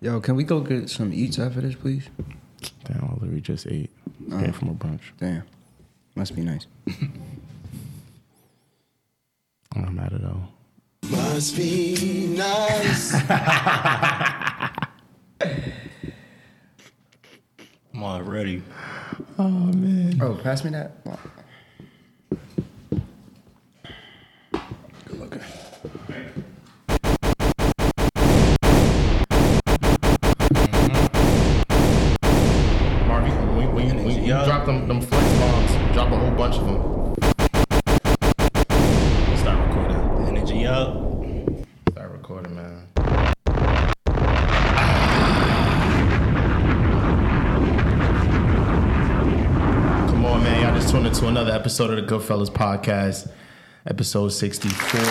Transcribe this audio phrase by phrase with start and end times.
[0.00, 2.08] Yo, can we go get some eats after this, please?
[2.84, 3.90] Damn, I literally just ate.
[4.30, 5.00] Came from a brunch.
[5.18, 5.42] Damn,
[6.14, 6.66] must be nice.
[9.74, 10.52] I'm not mad at all.
[11.10, 13.14] Must be nice.
[17.94, 18.62] I'm already.
[19.38, 20.20] Oh man.
[20.22, 20.92] Oh, pass me that.
[51.68, 53.30] Episode of the Goodfellas podcast,
[53.86, 54.72] episode 64.
[54.72, 55.04] 64.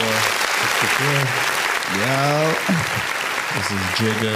[1.94, 2.50] Yo,
[3.54, 4.36] This is Jigga.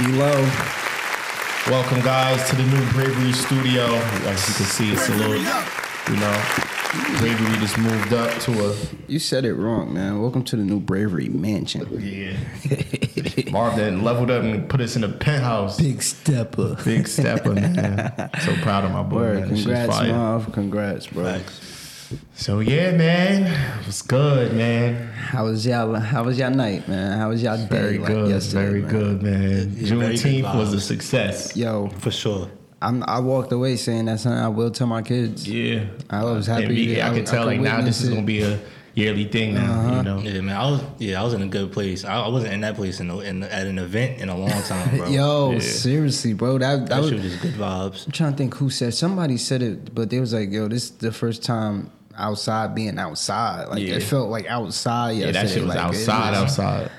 [0.00, 0.10] B.
[0.18, 0.34] Lo.
[1.70, 3.84] Welcome, guys, to the new Bravery Studio.
[4.26, 6.42] As you can see, it's a little, you know,
[7.20, 8.74] Bravery just moved up to a
[9.06, 10.20] You said it wrong, man.
[10.20, 11.86] Welcome to the new Bravery Mansion.
[12.02, 12.36] yeah.
[13.50, 15.78] Marv then leveled up and put us in a penthouse.
[15.80, 16.76] Big stepper.
[16.84, 18.30] Big stepper, man.
[18.40, 19.16] So proud of my boy.
[19.16, 19.48] Word, man.
[19.56, 20.00] Congrats.
[20.08, 20.52] Marv.
[20.52, 21.40] Congrats, bro.
[22.34, 23.44] So yeah, man,
[23.80, 25.10] it was good, man.
[25.14, 25.94] How was y'all?
[25.94, 27.18] How was y'all night, man?
[27.18, 27.66] How was y'all day?
[27.66, 28.90] Very like good, yesterday, very man?
[28.90, 29.72] good, man.
[29.76, 31.56] Yeah, very Juneteenth was a success.
[31.56, 32.50] Yo, For sure.
[32.82, 35.48] I'm, I walked away saying that's something I will tell my kids.
[35.48, 38.08] Yeah, I was happy And I, I- could I tell could like now this is
[38.08, 38.14] it.
[38.14, 38.58] gonna be a
[38.94, 39.72] yearly thing now.
[39.72, 39.96] Uh-huh.
[39.96, 40.56] You know, Yeah, man.
[40.56, 42.04] I was yeah, I was in a good place.
[42.04, 44.50] I, I wasn't in that place in, a, in at an event in a long
[44.62, 45.08] time, bro.
[45.18, 45.58] Yo, Yeah.
[45.60, 46.58] seriously, bro.
[46.58, 47.10] That, that that was.
[47.10, 48.06] shit was just good vibes.
[48.06, 48.94] I'm trying to think who said.
[48.94, 52.98] Somebody said it, but they was like, "Yo, this is the first time outside being
[52.98, 53.68] outside.
[53.68, 53.94] Like Yeah.
[53.94, 55.12] it felt like outside.
[55.12, 56.90] yeah, that shit was Like, outside, was- outside.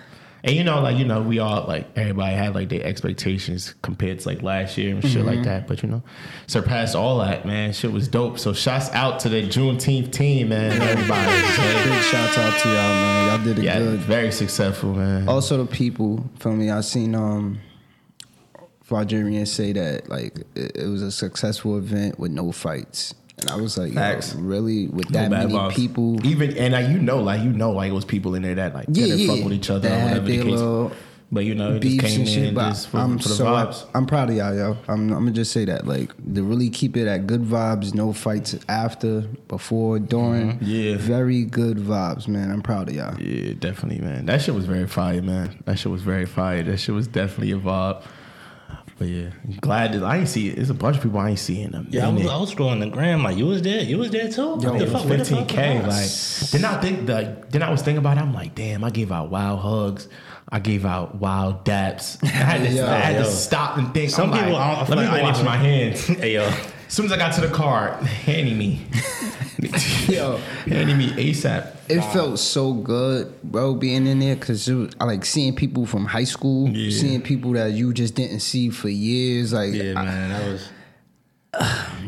[0.46, 4.20] And you know, like you know, we all like everybody had like their expectations compared
[4.20, 5.28] to like last year and shit Mm-hmm.
[5.28, 5.68] like that.
[5.68, 6.04] But you know,
[6.48, 7.72] surpassed all that, man.
[7.72, 8.38] Shit was dope.
[8.40, 10.82] So shouts out to the Juneteenth team, man.
[10.82, 13.28] Everybody, Big shout out to y'all, man.
[13.38, 14.00] Y'all did it yeah, good.
[14.02, 15.30] very successful, man.
[15.30, 16.70] Also, the people, feel me?
[16.70, 17.60] I seen um,
[18.88, 23.56] Fajarian say that like it, it was a successful event with no fights, and I
[23.56, 24.36] was like, Facts.
[24.36, 25.74] really, with that bad many vibes.
[25.74, 28.56] people, even and like you know, like you know, like it was people in there
[28.56, 31.00] that like yeah, yeah, fuck with each other that or whatever the case.
[31.34, 32.44] But you know, it just came and shit.
[32.50, 33.88] in But just for, I'm for the so vibes.
[33.96, 34.78] I'm proud of y'all, yo.
[34.88, 38.14] I'm, I'm gonna just say that, like, to really keep it at good vibes, no
[38.14, 40.60] fights after, before, during.
[40.60, 40.66] Mm-hmm.
[40.66, 40.98] Yeah.
[40.98, 42.52] very good vibes, man.
[42.52, 43.20] I'm proud of y'all.
[43.20, 44.28] Yeah, definitely, man.
[44.28, 45.60] That shit was very fire, man.
[45.66, 46.62] That shit was very fire.
[46.62, 48.04] That shit was definitely a vibe.
[49.00, 50.56] But yeah, glad that I ain't see it.
[50.58, 51.88] There's a bunch of people I ain't seeing them.
[51.90, 53.82] Yeah, I was, I was scrolling the gram like you was there.
[53.82, 54.42] You was there too.
[54.42, 55.10] Yo, the it was fuck- fuck
[55.48, 55.86] 15k.
[55.86, 58.22] was Like, then I think the then I was thinking about it.
[58.22, 60.08] I'm like, damn, I gave out wild hugs.
[60.50, 62.24] I gave out wild daps.
[62.24, 63.24] I had to, Yo, I had yo.
[63.24, 64.12] to stop and think.
[64.12, 66.06] Some I'm people, like, I don't- let feel me like wash my hands.
[66.08, 66.52] hey yo,
[66.94, 68.86] As soon as I got to the car, handing me,
[70.08, 70.38] Yo.
[70.68, 71.76] handy me ASAP.
[71.90, 76.24] It felt so good, bro, being in there because I like seeing people from high
[76.26, 76.96] school, Yeah.
[76.96, 79.54] seeing people that you just didn't see for years.
[79.54, 80.70] Like, yeah, man, that was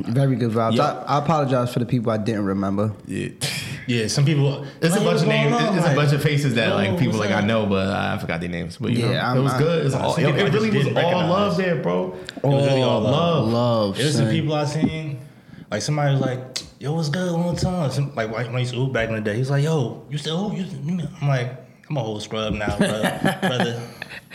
[0.02, 0.76] very good vibes.
[0.76, 0.84] Yo.
[0.84, 2.94] I, I apologize for the people I didn't remember.
[3.06, 3.30] Yeah.
[3.88, 4.08] yeah.
[4.08, 5.52] Some people, it's like, a bunch of names.
[5.52, 5.76] going on?
[5.76, 8.18] There's a bunch of faces that yo, like people what's like I know, but I
[8.18, 8.78] forgot their names.
[8.78, 9.86] But you Yeah, know, it was I- good.
[9.86, 11.76] It's I all, think it, I oh, it just really was didn't all love there,
[11.76, 12.16] bro.
[12.38, 13.48] It was really all oh, love.
[13.50, 14.00] Love.
[14.00, 15.20] It was some people I seen.
[15.72, 17.32] Like somebody was like, "Yo, what's good?
[17.32, 19.50] Long time." Some, like when I used to hoop back in the day, he was
[19.50, 20.68] like, "Yo, you still hoop?"
[21.22, 21.52] I'm like,
[21.90, 23.38] "I'm a whole scrub now, brother.
[23.42, 23.84] brother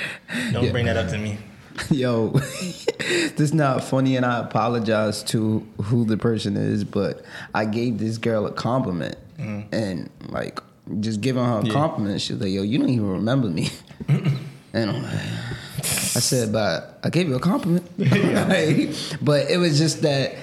[0.52, 1.38] don't bring that up to me."
[1.90, 2.28] Yo,
[2.98, 7.22] this is not funny, and I apologize to who the person is, but
[7.54, 9.64] I gave this girl a compliment, mm.
[9.72, 10.60] and like
[11.00, 11.72] just giving her a Yeah.
[11.72, 13.70] compliment, she's like, "Yo, you don't even remember me,"
[14.08, 18.90] and I'm like, I said, "But I gave you a compliment," Like,
[19.22, 20.34] but it was just that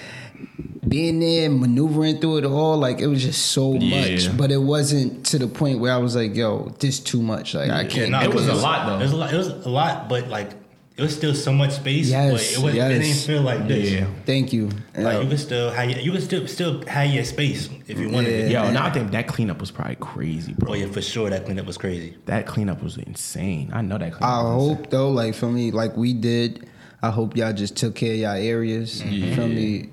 [0.87, 3.99] being there, maneuvering through it all, like it was just so Yeah.
[4.25, 7.53] much, but it wasn't to the point where I was like, "Yo, this too much."
[7.53, 8.11] Like I can't.
[8.11, 8.95] nah, It was a lot, though.
[8.99, 9.33] It was a lot.
[9.33, 10.51] It was a lot, but like
[10.97, 12.09] it was still so much space.
[12.09, 13.91] Yes, but it, was, it didn't feel like this.
[13.91, 14.07] Yeah.
[14.25, 14.65] Thank you.
[14.65, 15.19] Like Yeah.
[15.21, 18.33] you could still have your, you could still still have your space if you wanted
[18.33, 18.51] it.
[18.51, 18.65] Yeah.
[18.65, 20.71] Yo, now I think that cleanup was probably crazy, bro.
[20.71, 21.29] Oh yeah, for sure.
[21.29, 22.17] That cleanup was crazy.
[22.25, 23.69] That cleanup was insane.
[23.71, 24.23] I know that cleanup.
[24.23, 24.75] I was insane.
[24.77, 26.67] hope though, like for me, like we did.
[27.03, 29.03] I hope y'all just took care of y'all areas.
[29.03, 29.13] Mm-hmm.
[29.13, 29.89] You feel me?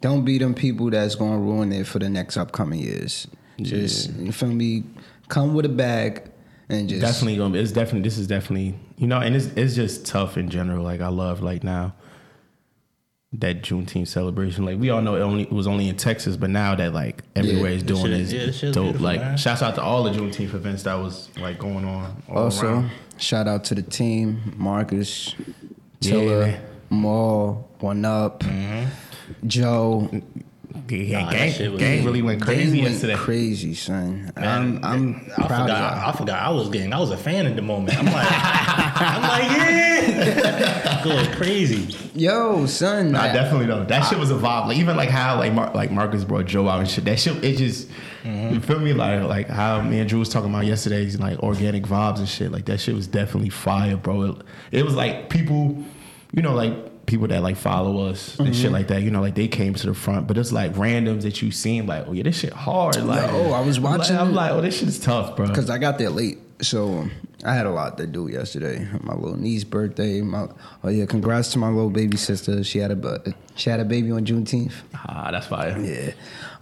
[0.00, 3.28] Don't be them people that's gonna ruin it for the next upcoming years.
[3.60, 4.84] Just you feel me?
[5.28, 6.31] Come with a bag
[6.68, 7.54] and just definitely gonna.
[7.54, 8.02] Be, it's definitely.
[8.02, 8.78] This is definitely.
[8.96, 10.82] You know, and it's it's just tough in general.
[10.84, 11.94] Like I love like now
[13.34, 14.64] that Juneteenth celebration.
[14.64, 17.22] Like we all know it only it was only in Texas, but now that like
[17.34, 19.00] everywhere is shit- doing this yeah, this dope.
[19.00, 19.36] Like man.
[19.36, 22.22] shouts out to all the Juneteenth events that was like going on.
[22.28, 22.90] All Also, around.
[23.18, 25.34] Shout out to the team, Marcus,
[26.00, 26.62] Yeah, Tiller, man.
[26.90, 28.88] Maul, One Up, mm-hmm.
[29.46, 30.10] Joe.
[30.88, 33.14] Yeah, Nah, that gang, was- gang really went crazy They went yesterday.
[33.16, 34.32] crazy, son.
[34.36, 35.70] Man, I'm, I'm I proud forgot.
[35.70, 36.08] of y'all.
[36.08, 36.42] I forgot.
[36.42, 36.92] I was getting.
[36.92, 37.98] I was a fan at the moment.
[37.98, 41.96] I'm like, I'm like, yeah, going crazy.
[42.14, 43.12] Yo, son.
[43.12, 43.84] Nah, I- definitely though.
[43.84, 44.66] That shit was a vibe.
[44.68, 47.04] Like even like how like Mar- like Marcus brought Joe out and shit.
[47.04, 47.88] That shit it just
[48.22, 48.54] mm-hmm.
[48.54, 51.84] you feel me like like how me and Drew was talking about yesterday's Like organic
[51.84, 52.52] vibes and shit.
[52.52, 54.22] Like that shit was definitely fire, bro.
[54.22, 54.36] It,
[54.70, 55.82] it was like people,
[56.32, 56.74] you know, like
[57.06, 58.74] people that like follow us and shit mm-hmm.
[58.74, 59.02] like that.
[59.02, 61.86] You know, like they came to the front, but it's like randoms that you seen
[61.86, 62.96] like, oh yeah, this shit hard.
[62.96, 65.48] Like Yo, I was I'm like- watching I'm like, oh, this shit is tough, bro.
[65.48, 67.10] Cause I got there late, so um,
[67.44, 68.86] I had a lot to do yesterday.
[69.00, 70.20] My little niece's birthday.
[70.20, 70.46] My
[70.84, 72.62] oh yeah, congrats to my little baby sister.
[72.62, 74.72] She had a she had a baby on Juneteenth.
[74.94, 75.76] Ah, that's fire.
[75.78, 76.12] Yeah,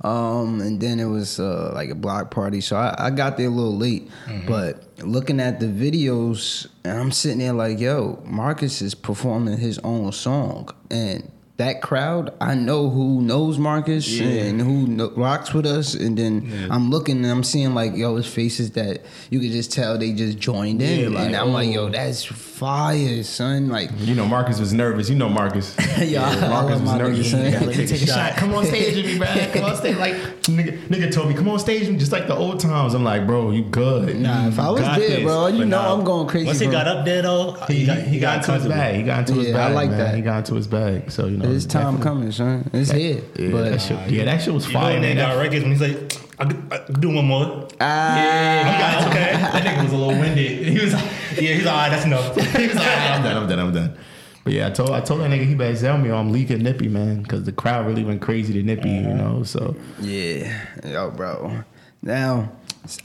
[0.02, 3.48] um, and then it was uh, like a block party, so I, I got there
[3.48, 4.10] a little late.
[4.46, 9.78] But looking at the videos, and I'm sitting there like, yo, Marcus is performing his
[9.80, 11.30] own song, and
[11.60, 16.68] that crowd, I know who knows Marcus and who kno- rocks with us, and then
[16.70, 20.12] I'm looking and I'm seeing like, yo, his faces that you could just tell they
[20.12, 21.72] just joined in, Yeah, like, and I'm like, oh.
[21.72, 23.68] yo, that's fire, son.
[23.68, 25.08] Like, You know, Marcus was nervous.
[25.08, 25.76] You know, Marcus.
[26.00, 27.44] Yeah, I Marcus love my nigga, son.
[27.44, 28.30] Yeah, let me Take take a a shot.
[28.30, 28.36] shot.
[28.38, 29.52] Come on stage with me, man.
[29.52, 29.96] Come on stage.
[29.96, 30.14] Like
[30.44, 32.94] nigga, nigga told me, come on stage with me, just like the old times.
[32.94, 34.16] I'm like, bro, you good?
[34.18, 35.22] Nah, if I was Got there, this.
[35.24, 36.46] bro, you But know nah, I'm going crazy.
[36.46, 36.72] Once he bro.
[36.72, 38.68] got up there though, He, he, he got into his comfortable.
[38.76, 38.94] bag.
[38.96, 39.98] He got into his Yeah, I like man.
[39.98, 40.14] that.
[40.14, 41.10] He got into his bag.
[41.10, 42.70] So you know, His time definitely- coming, son.
[42.72, 43.22] It's here.
[43.38, 45.16] Yeah, but that shit, yeah, that shit was You know fire, when they man.
[45.28, 47.68] got That, records when he's like, I will do one more.
[47.80, 49.32] ah, he got okay.
[49.32, 50.66] That nigga was a little winded.
[50.68, 51.04] He was, like,
[51.36, 52.34] Yeah, he's like, all right, that's enough.
[52.56, 53.96] he was like, "Ah, I'm done, I'm done, I'm done.
[54.44, 56.62] But yeah, I told I told that nigga he better tell me or I'm leaking
[56.62, 59.42] Nippy, man, because the crowd really went crazy to Nippy, you know.
[59.42, 61.62] So yeah, yo, bro.
[62.02, 62.50] Now,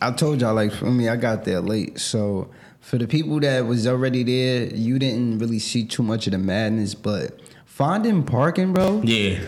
[0.01, 2.49] I told y'all like for me, I got there late, so
[2.79, 6.37] for the people that was already there, you didn't really see too much of the
[6.37, 6.95] madness.
[6.95, 7.37] But
[7.79, 9.39] finding parking, bro, yeah,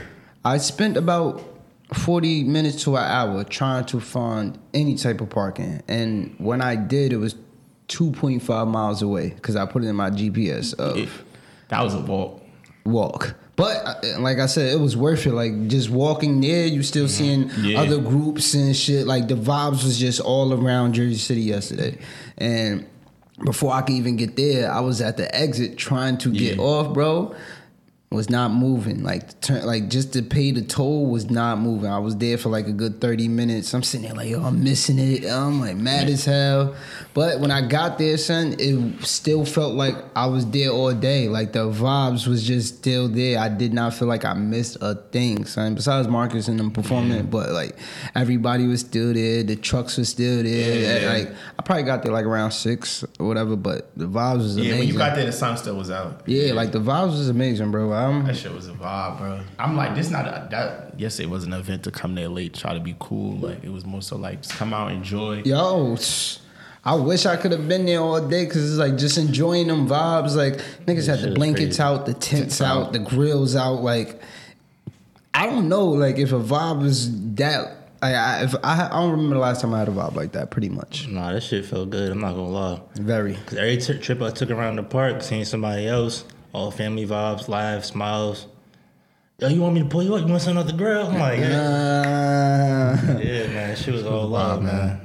[0.44, 1.42] I spent about
[1.94, 5.82] 40 minutes to an hour trying to find any type of parking.
[5.88, 7.36] And when I did, it was
[7.88, 11.10] 2.5 miles away because I put it in my GPS of it-
[11.70, 12.42] that was a walk.
[12.86, 13.36] walk.
[13.56, 15.32] But uh, like I said, it was worth it.
[15.34, 17.80] Like just walking there, you still seeing Yeah.
[17.82, 19.08] other groups and shit.
[19.08, 21.98] Like the vibes was just all around Jersey City yesterday.
[22.38, 22.86] And
[23.44, 26.64] before I could even get there, I was at the exit trying to get Yeah.
[26.64, 27.34] off, bro.
[28.10, 29.04] Was not moving.
[29.04, 31.90] Like the turn, like just to pay the toll was not moving.
[31.92, 33.74] I was there for like a good thirty minutes.
[33.74, 35.26] I'm sitting there like, yo, I'm missing it.
[35.30, 36.74] I'm like mad as hell.
[37.14, 41.28] But when I got there, son, it still felt like I was there all day.
[41.28, 43.40] Like the vibes was just still there.
[43.40, 45.76] I did not feel like I missed a thing, son.
[45.76, 47.76] Besides Marcus and them performing, but like
[48.16, 49.44] everybody was still there.
[49.44, 51.02] The trucks were still there.
[51.02, 51.10] Yeah.
[51.12, 53.58] Like I probably got there like around six or whatever.
[53.58, 54.80] But the vibes was Yeah, amazing.
[54.80, 56.22] when you got there, the sun still was out.
[56.26, 57.97] Yeah, like the vibes was amazing, bro.
[57.98, 59.40] I'm That shit was a vibe, bro.
[59.60, 60.94] I'm like, this not a, that.
[60.98, 63.38] Yes, it was an event to come there late, try to be cool.
[63.38, 65.42] Like it was more so like just come out, enjoy.
[65.46, 65.96] yo.
[65.98, 66.38] sh-
[66.86, 69.90] I wish I could have been there all day because it's like just enjoying them
[69.90, 70.36] vibes.
[70.36, 70.54] Like
[70.86, 73.82] niggas had the blankets out, the tents out, the grills out.
[73.84, 74.22] Like
[75.34, 77.74] I don't know, like if a vibe is that.
[78.02, 80.32] I, I, if I, I don't remember the last time I had a vibe like
[80.34, 80.52] that.
[80.52, 82.12] Pretty much, Nah, that shit felt good.
[82.12, 82.80] I'm not gonna lie.
[82.94, 83.34] very.
[83.48, 86.24] Cause every t- trip I took around the park, seeing somebody else,
[86.54, 88.48] all family vibes, live smiles.
[89.40, 90.22] Yo, you want me to pull you up?
[90.22, 91.08] You want something off the grill?
[91.08, 93.76] I'm like, yeah, Uh, yeah, man.
[93.76, 95.02] She was all love, man.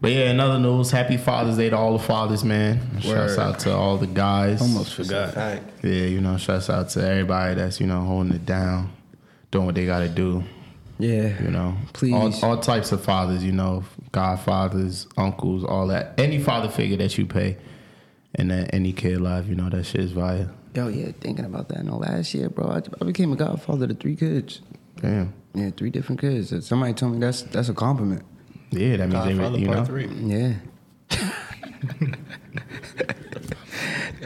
[0.00, 3.00] But yeah, in other news, happy Father's Day to all the fathers, man.
[3.00, 4.60] Shouts out to all the guys.
[4.60, 5.34] almost forgot.
[5.82, 8.92] Yeah, you know, shouts out to everybody that's, you know, holding it down,
[9.50, 10.44] doing what they gotta do.
[10.98, 12.12] Yeah, You know, Please.
[12.14, 13.42] all, all types of fathers.
[13.42, 16.14] You know, godfathers, uncles, all that.
[16.18, 17.56] Any father figure that you pay,
[18.36, 20.46] and then any kid life, you know, that shit is via.
[20.74, 21.84] Yo, yeah, thinking about that.
[21.84, 24.60] No, last year, bro, I, I became a godfather to three kids.
[24.96, 25.32] Damn.
[25.54, 26.66] Yeah, three different kids.
[26.66, 28.24] Somebody told me that's that's a compliment.
[28.70, 29.84] Yeah, that means Godfather they, you Part know.
[29.84, 30.06] Three.
[30.06, 30.54] Yeah.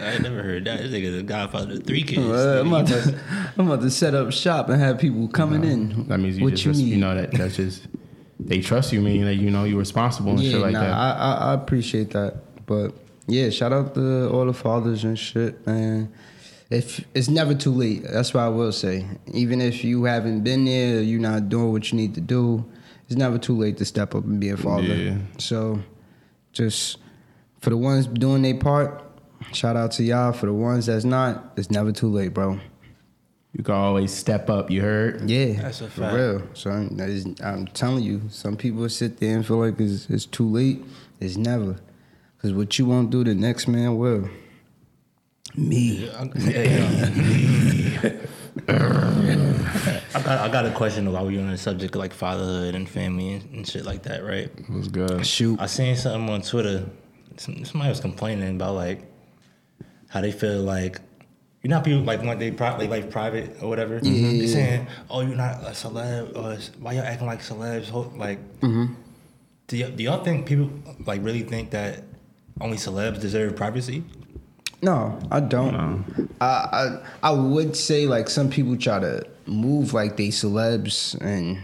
[0.01, 0.79] I ain't never heard that.
[0.81, 2.27] This nigga's a godfather to three kids.
[2.27, 3.21] Uh, I'm, about to,
[3.59, 6.07] I'm about to set up shop and have people coming in.
[6.09, 6.89] That means you what just, you res- need.
[6.89, 7.89] you know, that that's just
[8.41, 10.93] they trust you, meaning that you know you're responsible and yeah, shit like nah, that.
[10.93, 12.65] I, I I appreciate that.
[12.65, 12.95] But
[13.27, 16.11] yeah, shout out to all the fathers and shit, man.
[16.71, 19.07] If it's never too late, that's what I will say.
[19.33, 22.65] Even if you haven't been there, you're not doing what you need to do.
[23.07, 24.95] It's never too late to step up and be a father.
[24.95, 25.17] Yeah.
[25.39, 25.81] So,
[26.53, 26.99] just
[27.61, 29.03] for the ones doing their part,
[29.53, 30.33] shout out to y'all.
[30.33, 32.61] For the ones that's not, it's never too late, bro.
[33.55, 34.71] You can always step up.
[34.71, 35.29] You heard?
[35.29, 36.13] Yeah, That's a fact.
[36.13, 36.43] for real.
[36.53, 40.27] So that is, I'm telling you, some people sit there and feel like it's, it's
[40.27, 40.85] too late.
[41.19, 41.77] It's never.
[42.43, 44.29] Cause what you won't do, the next man will.
[45.59, 46.09] Me.
[48.69, 52.89] I got I got a question while we on the subject of like fatherhood and
[52.89, 54.51] family and, and shit like that, right?
[54.57, 55.27] It was good.
[55.27, 55.61] Shoot.
[55.61, 56.87] I seen something on Twitter.
[57.37, 59.03] Somebody was complaining about like
[60.09, 61.01] how they feel like
[61.63, 63.99] you know how people like want they pri- they life private or whatever.
[64.03, 64.31] Yeah.
[64.39, 66.37] They saying, "Oh, you're not a celeb.
[66.37, 68.95] Or why y'all acting like celebs?" Like, Mm-hmm.
[69.69, 70.71] do, y- do y'all think people
[71.07, 72.05] like really think that
[72.61, 74.05] only celebs deserve privacy?
[74.81, 76.31] No, I don't.
[76.41, 81.59] I, I I would say like some people try to move like they celebs and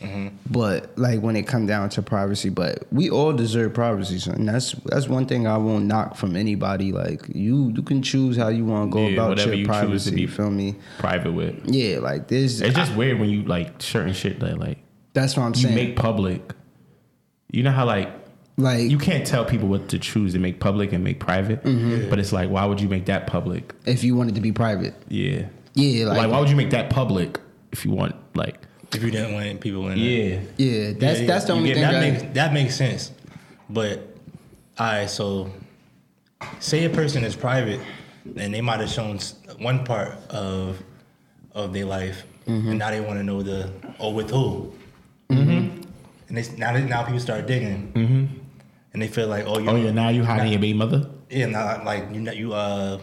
[0.00, 0.28] mm-hmm.
[0.50, 4.46] but like when it come down to privacy, but we all deserve privacy, son.
[4.46, 6.92] That's that's one thing I won't knock from anybody.
[6.92, 9.64] Like you you can choose how you want to go Yeah, about whatever your you
[9.66, 10.14] choose to privacy.
[10.14, 10.76] be- You feel me?
[10.98, 11.60] Private with.
[11.64, 12.60] Yeah, like this.
[12.60, 14.78] It's just weird when you like certain shit that like
[15.12, 15.72] that's what I'm saying.
[15.72, 15.88] you saying.
[15.88, 16.52] make public.
[17.50, 18.12] You know how like
[18.56, 22.08] like you can't tell people what to choose to make public and make private, Mm-hmm.
[22.10, 23.74] but it's like why would you make that public?
[23.86, 24.94] if you wanted to be private.
[25.08, 25.46] Yeah.
[25.74, 27.40] Yeah, Like, like, why would you make that public
[27.72, 28.58] if you want like
[28.94, 30.06] If you didn't want people in, there?
[30.08, 31.82] yeah yeah, that's Yeah, that's the only get- thing.
[31.82, 33.10] that I, makes that makes sense.
[33.68, 33.98] But
[34.78, 35.50] all right, so
[36.60, 37.80] say a person is private
[38.36, 39.18] and they might have shown
[39.58, 40.80] one part of
[41.54, 42.68] of their life, Mm-hmm.
[42.70, 44.72] and now they want to know the oh with who.
[45.30, 45.82] Mm-hmm.
[46.28, 48.24] And they, now now people start digging, mm-hmm.
[48.94, 51.46] And they feel like oh you oh yeah now you hiding your baby mother yeah
[51.46, 52.98] now like you know you uh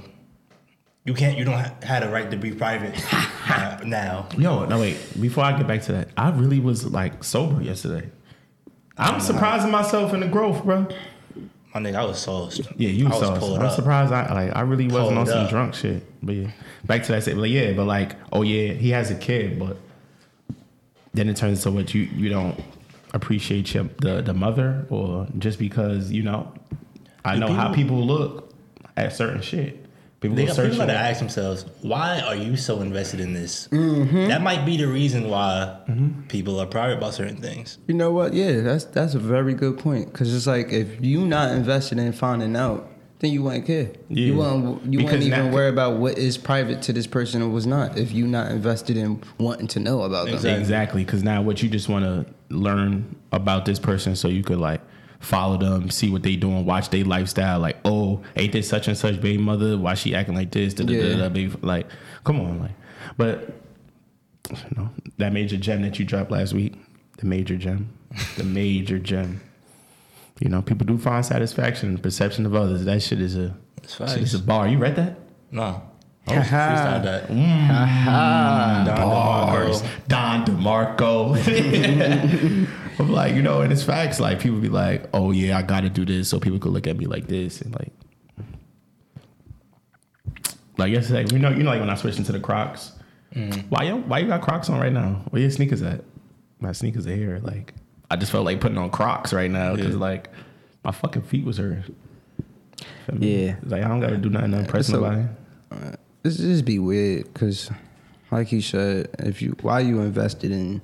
[1.05, 2.95] you can't you don't ha- have the right to be private
[3.49, 4.27] uh, now.
[4.37, 8.09] yo no wait before I get back to that I really was like sober yesterday.
[8.97, 10.87] I'm surprising myself in the growth, bro.
[11.73, 12.61] My nigga, I was sauced.
[12.77, 13.39] Yeah, you was saw.
[13.39, 13.71] pulled I'm up.
[13.73, 14.11] surprised.
[14.11, 14.55] I like.
[14.55, 15.49] I really wasn't on some up.
[15.49, 16.03] drunk shit.
[16.21, 16.51] But yeah,
[16.85, 17.25] back to that.
[17.35, 19.77] Like, yeah, but like, oh yeah, he has a kid, but
[21.13, 22.59] then it turns to what you you don't
[23.13, 26.51] appreciate your, the the mother, or just because you know,
[27.25, 28.53] I Do know how people- people look
[28.97, 29.77] at certain shit.
[30.21, 30.71] People They go search.
[30.71, 33.67] people gotta ask themselves, why are you so invested in this?
[33.69, 34.27] Mm-hmm.
[34.27, 35.77] That might be the reason why
[36.27, 37.79] people are private about certain things.
[37.87, 38.33] You know what?
[38.35, 40.13] Yeah, that's that's a very good point.
[40.13, 42.87] Cause it's like if you not invested in finding out,
[43.17, 43.89] then you wouldn't care.
[44.09, 44.25] Yeah.
[44.27, 47.41] You wouldn't you Because wouldn't even now- worry about what is private to this person
[47.41, 47.97] or was not.
[47.97, 50.35] If you not invested in wanting to know about them.
[50.35, 50.61] Exactly.
[50.61, 54.59] Exactly, because now what you just want to learn about this person, so you could
[54.59, 54.81] like
[55.19, 57.59] follow them, see what they doing, watch their lifestyle.
[57.59, 59.77] Like, oh, ain't this such and such baby mother?
[59.77, 60.73] Why she acting like this?
[60.73, 61.15] Da, da, da, Yeah.
[61.17, 61.55] da, baby.
[61.61, 61.87] Like,
[62.23, 62.71] come on, like,
[63.17, 63.53] but
[64.49, 66.75] you know that major gem that you dropped last week,
[67.17, 67.89] the major gem,
[68.37, 69.41] the major gem.
[70.39, 72.83] You know, people do find satisfaction in the perception of others.
[72.85, 73.55] That shit is a
[73.87, 74.67] shit is a bar.
[74.67, 75.19] You read that?
[75.51, 75.83] No.
[76.27, 77.27] Oh, Freestyle that.
[77.29, 78.83] Mm, ha.
[78.85, 79.81] Don bars.
[79.81, 80.07] DeMarco.
[80.07, 82.67] Don DeMarco.
[82.99, 84.19] I'm like, you know, and it's facts.
[84.19, 86.97] Like people be like, oh yeah, I gotta do this so people could look at
[86.97, 87.91] me like this and like
[90.77, 92.91] like yesterday, you know, you know, like when I switched into the Crocs.
[93.69, 95.23] Why you why you got Crocs on right now?
[95.29, 96.03] Where your sneakers at?
[96.59, 97.39] My sneakers are here.
[97.43, 97.73] Like
[98.09, 99.99] I just felt like putting on Crocs right now because Yeah.
[99.99, 100.29] like
[100.83, 101.77] my fucking feet was me?
[103.19, 103.55] Yeah.
[103.63, 105.23] Like I don't gotta do nothing to impress So- nobody.
[106.23, 107.71] This just be weird because,
[108.29, 110.81] like he said, if you why you invested in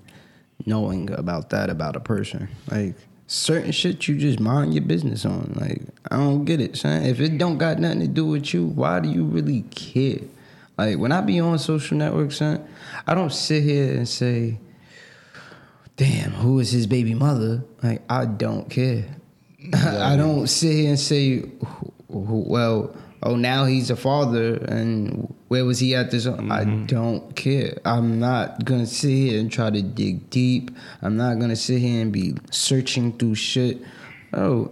[0.65, 2.95] knowing about that about a person, like
[3.27, 5.53] certain shit you just mind your business on.
[5.55, 7.03] Like I don't get it, son.
[7.03, 10.21] If it don't got nothing to do with you, why do you really care?
[10.77, 12.67] Like when I be on social networks, son,
[13.05, 14.57] I don't sit here and say,
[15.97, 19.05] "Damn, who is his baby mother?" Like I don't care.
[19.73, 21.43] I don't sit here and say,
[22.07, 26.85] "Well, oh, now he's a father, and where was he at this?" I mm-hmm.
[26.85, 27.77] don't care.
[27.85, 30.71] I'm not gonna sit here and try to dig deep.
[31.01, 33.79] I'm not gonna sit here and be searching through shit.
[34.33, 34.71] Oh,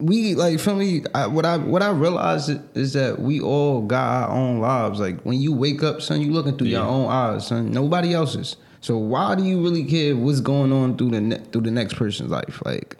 [0.00, 4.28] we like for me I, what i what i realized is- that we all got
[4.28, 7.48] our own lives like when you wake up son you looking through your own eyes
[7.48, 11.44] son nobody else's so why do you really care what's going on through the ne-
[11.52, 12.96] through the next person's life like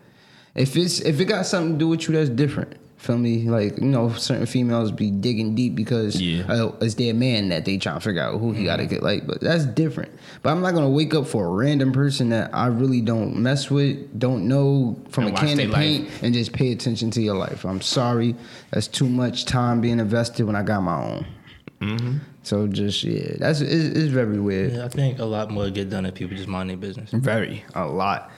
[0.56, 3.78] if it's if it got something to do with you that's different feel me like
[3.78, 6.44] you know certain females be digging deep because Yeah.
[6.52, 9.24] uh, it's their man that they trying to figure out who he gotta get like
[9.26, 10.10] but that's different
[10.42, 13.70] but i'm not gonna wake up for a random person that i really don't mess
[13.70, 15.78] with don't know from And a can they of life.
[15.80, 17.64] paint and just pay attention to your life.
[17.64, 18.34] I'm sorry,
[18.72, 21.26] that's too much time being invested when I got my own.
[21.80, 22.18] Mm-hmm.
[22.42, 24.72] So just yeah, that's it's, it's very weird.
[24.72, 27.10] Yeah, I think a lot more get done if people just mind their business.
[27.12, 28.30] Very a lot.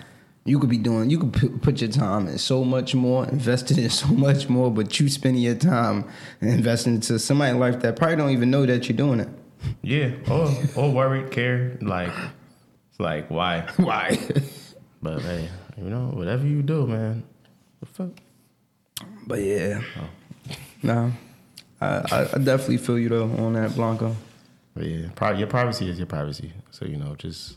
[0.50, 1.10] You could be doing.
[1.10, 4.68] You could put, put your time in so much more, invested in so much more,
[4.68, 8.88] but you spending your time investing into somebody's life that probably don't even know that
[8.88, 9.28] you're doing it.
[9.82, 12.12] Yeah, or or worried, care, like,
[12.90, 13.60] it's like why?
[13.76, 14.18] Why?
[15.00, 17.22] But hey, you know, whatever you do, man,
[17.78, 18.10] the fuck.
[19.28, 20.56] But yeah, oh.
[20.82, 21.12] no,
[21.80, 24.16] I, I, I definitely feel you though on that Blanco.
[24.74, 26.52] But yeah, pri- your privacy is your privacy.
[26.72, 27.56] So you know, just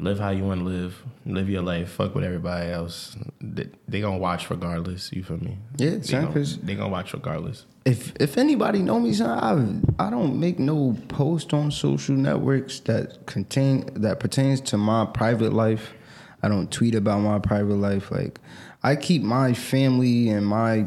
[0.00, 1.02] live how you want to live.
[1.24, 1.90] Live your life.
[1.90, 3.16] Fuck with everybody else.
[3.40, 5.12] They, they gonna watch regardless.
[5.12, 5.58] You feel me?
[5.76, 7.66] Yeah, they son, gonna, they gonna watch regardless.
[7.84, 12.80] If if anybody know me, son, I I don't make no post on social networks
[12.80, 15.94] that contain that pertains to my private life.
[16.42, 18.10] I don't tweet about my private life.
[18.10, 18.38] Like
[18.82, 20.86] I keep my family and my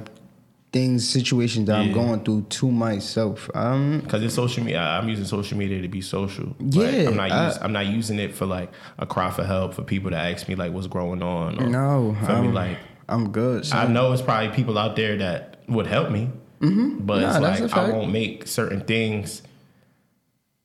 [0.73, 3.49] things, situations that I'm going through to myself.
[3.55, 4.81] Um, Cause it's social media.
[4.81, 6.55] I'm using social media to be social.
[6.59, 7.31] Yeah, I'm not.
[7.31, 10.17] I- use, I'm not using it for like a cry for help for people to
[10.17, 11.61] ask me like what's going on.
[11.61, 12.47] Or, no, feel me?
[12.49, 12.77] I'm, Like
[13.09, 13.63] I'm good.
[13.65, 13.93] I Son.
[13.93, 17.05] know it's probably people out there that would help me, Mm-hmm.
[17.05, 19.43] but Nah, it's like I won't make certain things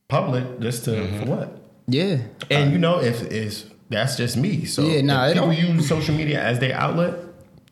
[0.07, 1.19] public just to Mm-hmm.
[1.19, 1.59] for what.
[1.87, 2.19] Yeah,
[2.49, 4.65] And you know, if is that's just me.
[4.65, 7.15] So Yeah, nah, if people don't- use social media as their outlet.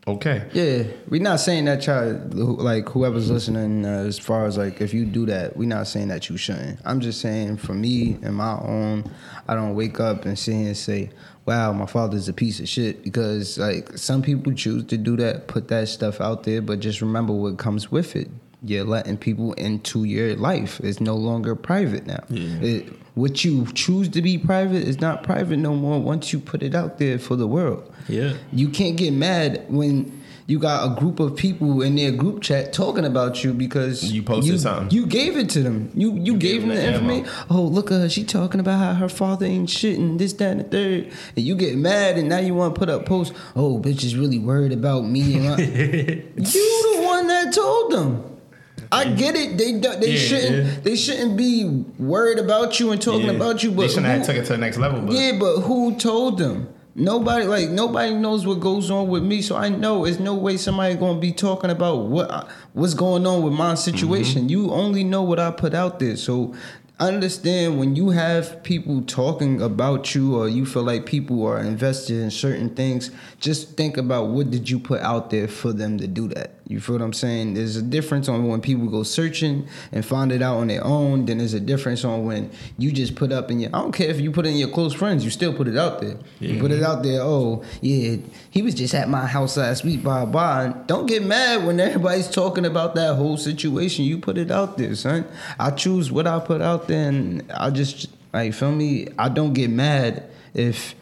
[0.06, 0.48] Okay.
[0.52, 3.86] Yeah, we're not saying that y'all like whoever's listening.
[3.86, 6.80] Uh, as far as like if you do that, we're not saying that you shouldn't.
[6.84, 9.04] I'm just saying for me and my own,
[9.46, 11.10] I don't wake up and here and say,
[11.46, 15.46] "Wow, my father's a piece of shit," because like some people choose to do that,
[15.46, 18.28] put that stuff out there, but just remember what comes with it.
[18.64, 20.80] You're letting people into your life.
[20.80, 22.24] It's no longer private now.
[22.60, 26.62] It, what you choose to be private is not private no more once you put
[26.62, 27.92] it out there for the world.
[28.08, 28.34] Yeah.
[28.52, 32.72] You can't get mad when you got a group of people in their group chat
[32.72, 34.90] talking about you because You posted you, something.
[34.90, 35.90] You gave it to them.
[35.94, 37.30] You you, gave them the the information.
[37.48, 38.08] Oh, look at her.
[38.08, 41.12] She talking about how her father ain't shit and this, that, and the third.
[41.36, 43.36] And you get mad and now you want to put up posts.
[43.54, 45.22] Oh, bitch is really worried about me.
[46.52, 48.31] You the one that told them.
[48.92, 49.16] I mm-hmm.
[49.16, 49.58] get it.
[49.58, 50.72] They they Yeah, shouldn't yeah.
[50.82, 51.64] they shouldn't be
[51.98, 53.32] worried about you and talking Yeah.
[53.32, 53.70] about you.
[53.72, 55.00] But they shouldn't have took it to the next level.
[55.00, 56.68] But yeah, but who told them?
[56.94, 60.58] Nobody like nobody knows what goes on with me, so I know there's no way
[60.58, 62.44] somebody gonna be talking about what I-
[62.74, 63.76] what's going on with my mm-hmm.
[63.76, 64.50] situation.
[64.50, 66.52] You only know what I put out there, so
[67.00, 72.16] understand when you have people talking about you or you feel like people are invested
[72.16, 73.10] in certain things.
[73.40, 76.61] Just think about what did you put out there for them to do that.
[76.72, 77.52] You feel what I'm saying?
[77.52, 81.26] There's a difference on when people go searching and find it out on their own.
[81.26, 83.68] Then there's a difference on when you just put up in your.
[83.74, 85.22] I don't care if you put it in your close friends.
[85.22, 86.16] You still put it out there.
[86.40, 87.20] You put it out there.
[87.20, 88.16] Oh yeah,
[88.48, 90.02] he was just at my house last week.
[90.02, 90.60] Blah blah.
[90.62, 94.06] And don't get mad when everybody's talking about that whole situation.
[94.06, 95.26] You put it out there, son.
[95.58, 99.08] I choose what I put out there, and I just like feel me.
[99.18, 100.94] I don't get mad if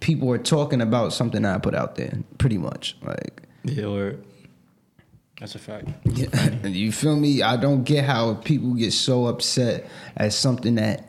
[0.00, 2.18] people are talking about something I put out there.
[2.36, 3.42] Pretty much, like.
[3.64, 4.22] Yeah, word.
[5.40, 5.88] That's a fact.
[6.04, 7.42] Yeah, you feel me?
[7.42, 11.04] I don't get how people get so upset at something that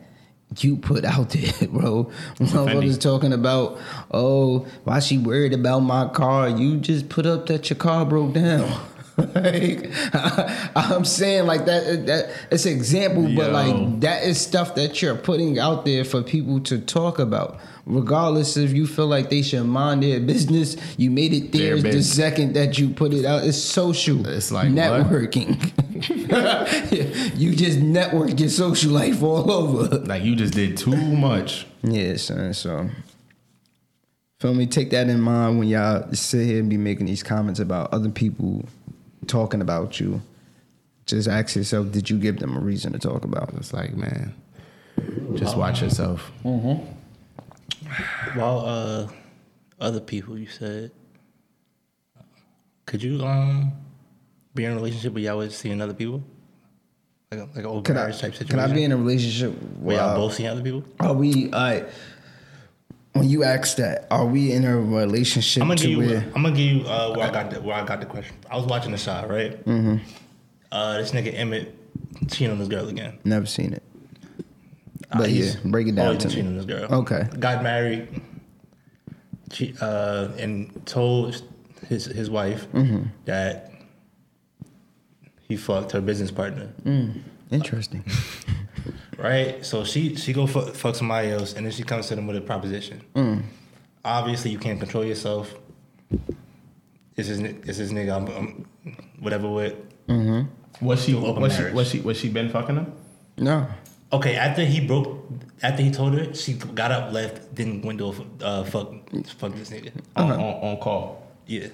[0.58, 2.10] you put out there, bro.
[2.36, 3.78] Motherfuckers talking about,
[4.10, 6.48] oh, why she worried about my car?
[6.48, 8.70] You just put up that your car broke down.
[9.18, 9.90] Like,
[10.76, 12.06] I'm saying like that.
[12.06, 16.22] That it's an example, but like that is stuff that you're putting out there for
[16.22, 17.58] people to talk about.
[17.84, 22.02] Regardless if you feel like they should mind their business, you made it there the
[22.02, 23.44] second that you put it out.
[23.44, 24.26] It's social.
[24.28, 25.56] It's like networking.
[27.38, 29.98] you just network your social life all over.
[30.00, 31.66] like you just did too much.
[31.82, 32.52] Yeah, son.
[32.52, 32.90] So,
[34.38, 34.66] feel me?
[34.66, 38.10] Take that in mind when y'all sit here and be making these comments about other
[38.10, 38.64] people
[39.28, 40.20] talking about you.
[41.06, 43.54] Just ask yourself, did you give them a reason to talk about?
[43.54, 44.34] It's like man,
[45.34, 46.30] just watch yourself.
[48.34, 49.08] While uh,
[49.80, 50.90] other people, you said,
[52.86, 53.72] could you um
[54.54, 56.22] be in a relationship where y'all was seeing other people,
[57.30, 58.58] like a, like an old Can I, marriage type situation?
[58.58, 60.84] can I be in a relationship where where y'all both seeing other people?
[61.00, 61.52] are we?
[61.52, 61.84] I
[63.18, 65.98] when you ask that, are we in a relationship I'm gonna give you.
[65.98, 66.18] where?
[66.34, 68.36] I'm gonna give you uh, where I got the, where I got the question.
[68.50, 69.62] I was watching the shot, right?
[69.64, 69.96] Mm-hmm.
[70.72, 71.74] Uh, this nigga Emmett
[72.30, 73.18] cheating on this girl again.
[73.24, 73.82] Never seen it.
[75.10, 76.50] Uh, But yeah, he's break it down to cheating me.
[76.50, 76.92] on this girl.
[77.00, 77.26] Okay.
[77.38, 78.08] Got married.
[79.50, 81.42] Che- uh, and told
[81.88, 83.04] his his wife Mm-hmm.
[83.24, 83.72] that
[85.48, 86.68] he fucked her business partner.
[87.50, 88.04] Interesting.
[89.18, 89.64] Right?
[89.66, 92.36] So she she go fuck, fuck somebody else, and then she comes to them with
[92.36, 93.02] a proposition.
[93.14, 93.42] Mm.
[94.04, 95.54] Obviously, you can't control yourself.
[97.16, 98.14] This is this is nigga.
[98.16, 98.66] I'm, I'm
[99.18, 99.74] whatever with.
[100.80, 101.14] Was she?
[101.16, 101.64] Open Was she?
[101.72, 102.00] Was she?
[102.00, 102.92] Was she been fucking him?
[103.38, 103.66] No.
[104.12, 105.28] Okay, after he broke,
[105.62, 108.88] after he told her, she got up, left, then went to uh, fuck
[109.36, 109.90] fuck this nigga.
[110.16, 111.26] On, on, on call.
[111.46, 111.66] Yeah,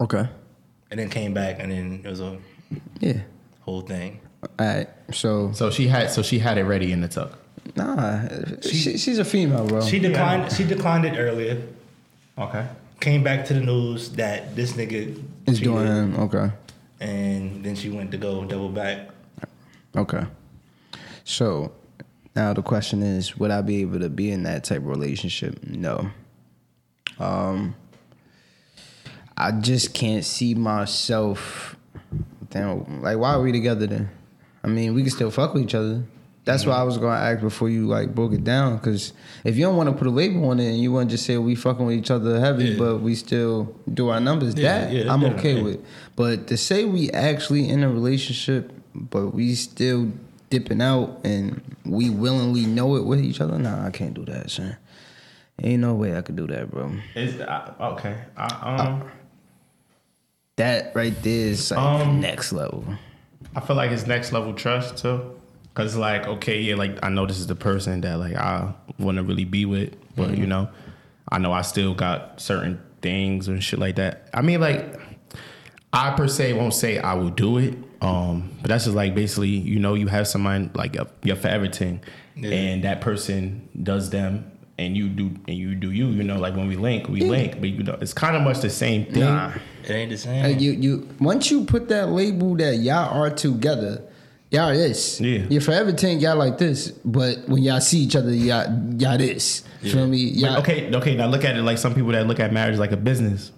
[0.00, 0.26] Okay.
[0.90, 2.38] and then came back, and then it was a
[3.00, 3.22] Yeah.
[3.60, 4.20] whole thing.
[4.58, 4.88] All right.
[5.12, 6.10] So So she had.
[6.10, 7.38] So she had it ready in the tuck.
[7.76, 8.28] nah,
[8.62, 9.80] she, she's a female, bro.
[9.82, 10.52] She declined.
[10.52, 11.60] She declined it earlier.
[12.38, 12.66] Okay.
[13.00, 16.16] came back to the news that this nigga Is cheated, doing him.
[16.16, 16.50] Okay.
[17.00, 19.08] and then she went to go double back.
[19.96, 20.24] Okay.
[21.24, 21.72] So
[22.34, 25.62] now the question is, would I be able to be in that type of relationship?
[25.64, 26.10] No.
[27.18, 27.76] Um
[29.36, 31.76] I just can't see myself
[32.50, 34.08] damn like why are we together then?
[34.64, 36.02] I mean we can still fuck with each other.
[36.46, 39.12] That's why I was gonna ask before you like broke it down, because
[39.44, 41.24] if you don't want to put a label on it and you want to just
[41.26, 42.78] say we fucking with each other heavy, Yeah.
[42.78, 45.82] but we still do our numbers, Yeah, that yeah, I'm okay with.
[46.16, 50.12] But to say we actually in a relationship, but we still
[50.50, 54.50] dipping out and we willingly know it with each other, nah, I can't do that,
[54.50, 54.76] son.
[55.62, 56.92] Ain't no way I could do that, bro.
[57.14, 58.16] Is uh, okay.
[58.36, 59.10] I, um,
[60.56, 62.84] That right there is like Um, next level.
[63.56, 65.40] I feel like it's next level trust too.
[65.74, 69.16] Cause like, okay, yeah, like I know this is the person that like I want
[69.16, 70.40] to really be with, but Mm-hmm.
[70.40, 70.68] you know,
[71.30, 74.28] I know I still got certain things and shit like that.
[74.32, 75.00] I mean, like,
[75.92, 79.48] I per se won't say I will do it, um, but that's just like basically,
[79.48, 82.00] you know, you have someone like your, your forever thing,
[82.36, 82.50] Yeah.
[82.50, 86.06] and that person does them, and you do and you do you.
[86.08, 88.60] You know, like when we link, we link, but you know, it's kind of much
[88.60, 89.22] the same thing.
[89.22, 89.52] Nah.
[89.84, 90.42] It ain't the same.
[90.42, 94.02] Like you, you once you put that label that y'all are together,
[94.50, 95.20] y'all this.
[95.20, 95.44] Yeah.
[95.48, 96.90] You're forever ten, y'all like this.
[96.90, 99.62] But when y'all see each other, y'all y'all this.
[99.82, 100.30] Feel me?
[100.30, 101.14] But Y'all, okay, okay.
[101.14, 103.52] Now look at it like some people that look at marriage like a business.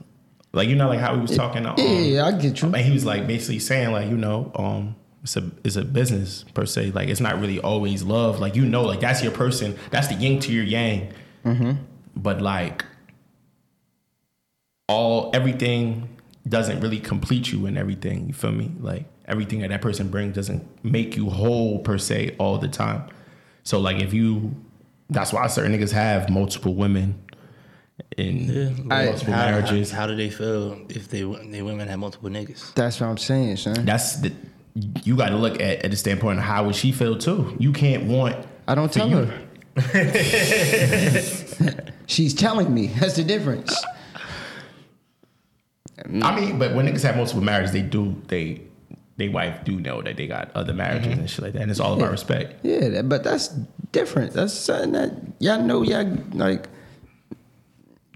[0.52, 1.66] Like you know, like how we was talking.
[1.66, 2.68] Um, Yeah, yeah, I get you.
[2.68, 6.44] And he was like basically saying like you know, um, it's a it's a business
[6.54, 6.92] per se.
[6.92, 8.38] Like it's not really always love.
[8.38, 9.76] Like you know, like that's your person.
[9.90, 11.12] That's the yin to your yang.
[11.44, 11.82] Mm-hmm.
[12.14, 12.84] But like
[14.86, 16.08] all everything
[16.48, 18.28] doesn't really complete you in everything.
[18.28, 18.70] You feel me?
[18.78, 23.08] Like everything that that person brings doesn't make you whole per se all the time.
[23.64, 24.54] So like if you,
[25.10, 27.20] that's why certain niggas have multiple women
[28.16, 28.68] in Yeah.
[28.84, 29.90] Multiple how, marriages.
[29.90, 32.74] How, how do they feel if they they women have multiple niggas?
[32.74, 33.84] That's what I'm saying, son.
[33.84, 34.32] that's the
[35.04, 37.56] you got to look at at the standpoint of how would she feel too.
[37.58, 38.36] You can't want.
[38.68, 39.42] I don't tell you- her.
[42.06, 42.86] She's telling me.
[42.86, 43.76] That's the difference.
[46.22, 48.62] I mean, but when niggas have multiple marriages, they do they
[49.16, 51.20] they wife do know that they got other marriages mm-hmm.
[51.20, 52.64] and shit like that, and it's all about respect.
[52.64, 53.48] Yeah, but that's
[53.92, 54.34] different.
[54.34, 55.82] That's something that y'all know.
[55.82, 56.68] Y'all like.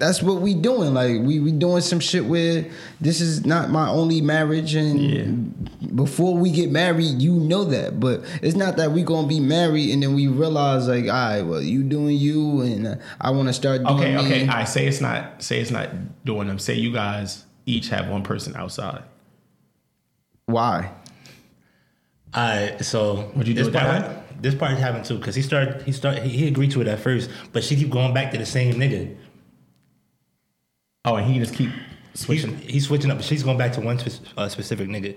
[0.00, 0.94] That's what we doing.
[0.94, 2.64] Like we we doing some shit where
[3.02, 4.98] this is not my only marriage, and
[5.78, 5.88] Yeah.
[5.94, 8.00] before we get married, you know that.
[8.00, 11.42] But it's not that we gonna be married and then we realize like, all right,
[11.42, 14.20] well, you doing you, and uh, I want to start doing Okay, me.
[14.24, 14.48] okay.
[14.48, 15.42] I say it's not.
[15.42, 15.90] Say it's not
[16.24, 16.58] doing them.
[16.58, 19.02] Say you guys each have one person outside.
[20.46, 20.92] Why?
[22.32, 24.22] I so Would you do this it that part, way?
[24.40, 25.82] This part happened too because he started.
[25.82, 26.22] He started.
[26.22, 28.74] He, he agreed to it at first, but she keep going back to the same
[28.74, 29.14] nigga.
[31.04, 31.70] Oh, and he just keep
[32.14, 32.56] switching.
[32.58, 35.16] he's switching up, but she's going back to one spe- uh, specific nigga.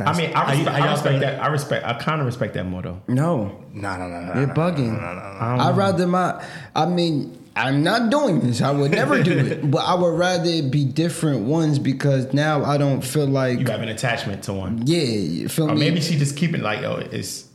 [0.00, 1.42] I mean, I How you- respect, how I y'all respect that.
[1.42, 1.86] I respect.
[1.86, 3.00] I kind of respect that more though.
[3.08, 4.34] No, No, no, no, no.
[4.34, 4.88] you're no, bugging.
[4.92, 5.62] No, no, no, no.
[5.62, 6.44] I'd rather my.
[6.74, 8.60] I mean, I'm not doing this.
[8.60, 9.70] I would never do it.
[9.70, 13.58] But I would rather it be different ones because now I don't feel like.
[13.60, 15.80] You have an attachment to one, yeah, you feel or me?
[15.80, 17.46] maybe she just keeping like, oh, it's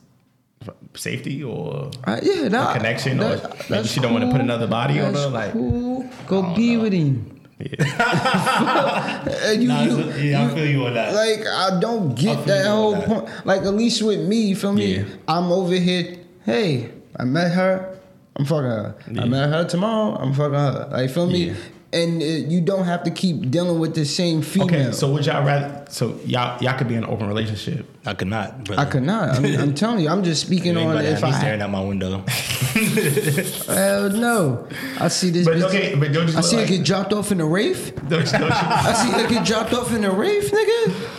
[0.96, 4.68] safety or Uh, yeah, nah, connection, or maybe that's she don't want to put another
[4.68, 5.28] body on her.
[5.28, 6.10] Like, cool.
[6.28, 7.41] Go be with him.
[9.44, 11.14] And you, Nah, you- it's- yeah, I feel you on that.
[11.14, 13.06] Like I don't get feel that whole that.
[13.08, 13.30] point.
[13.46, 14.96] Like at least with me, you feel me?
[14.98, 15.04] Yeah.
[15.28, 16.18] I'm over here.
[16.46, 17.98] Hey, I met her.
[18.36, 18.96] I'm fucking her.
[19.20, 20.16] I met her tomorrow.
[20.16, 20.90] I'm fucking her.
[20.92, 21.54] Like feel me?
[21.94, 22.00] Yeah.
[22.00, 24.68] And uh, you don't have to keep dealing with the same female.
[24.68, 25.86] okay, so would y'all rather?
[25.90, 27.86] So y'all y'all could be in an open relationship.
[28.06, 28.64] I could not.
[28.64, 28.82] Brother.
[28.82, 29.36] I could not.
[29.36, 30.10] I'm, I'm telling you.
[30.10, 31.32] I'm just speaking You ain't on about to if I.
[31.38, 32.24] staring out my window.
[33.68, 34.68] Hell no.
[35.00, 35.46] I see this.
[35.48, 37.46] But bitch- okay, but don't you I see like, her get dropped off in a
[37.46, 37.94] Wraith.
[38.08, 41.10] don't, don't you, I see her get dropped off in a Wraith, nigga.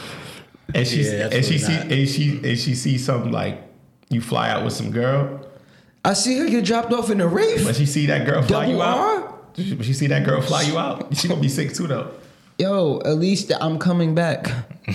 [0.75, 3.63] and she Yeah, and she see absolutely and she and she see something like
[4.09, 5.47] you fly out with some girl,
[6.05, 7.77] I see her get dropped off in a but Wraith.
[7.77, 8.99] she see that girl fly Double you out.
[8.99, 9.32] R?
[9.57, 11.15] But she see that girl fly you out.
[11.17, 12.11] She gonna be sick too though.
[12.59, 14.51] Yo, at least I'm coming back.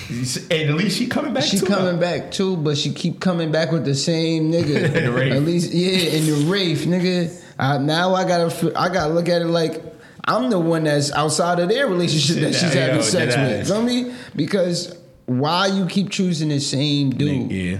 [0.51, 1.43] And at least she coming back.
[1.43, 2.01] She too, coming though.
[2.01, 4.91] back too, but she keep coming back with the same nigga.
[4.93, 7.41] The At least, yeah, in the Wraith, nigga.
[7.57, 9.81] Uh, now I gotta, I gotta look at it like
[10.25, 13.57] I'm the one that's outside of their relationship that she's Yo, having sex deadass.
[13.59, 13.67] with.
[13.67, 14.13] Feel me?
[14.35, 14.93] Because
[15.25, 17.49] why you keep choosing the same dude?
[17.49, 17.77] Yeah.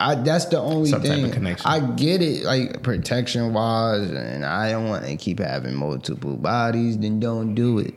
[0.00, 1.24] I, that's the only Some type thing.
[1.24, 1.66] of connection.
[1.68, 6.96] I get it, like protection wise, and I don't want to keep having multiple bodies.
[6.98, 7.94] Then don't do it.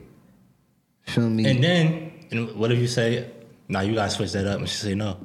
[1.03, 1.45] Feel me?
[1.49, 3.29] and then, and what if you say,
[3.67, 5.17] "Nah, you gotta switch that up," and she say no.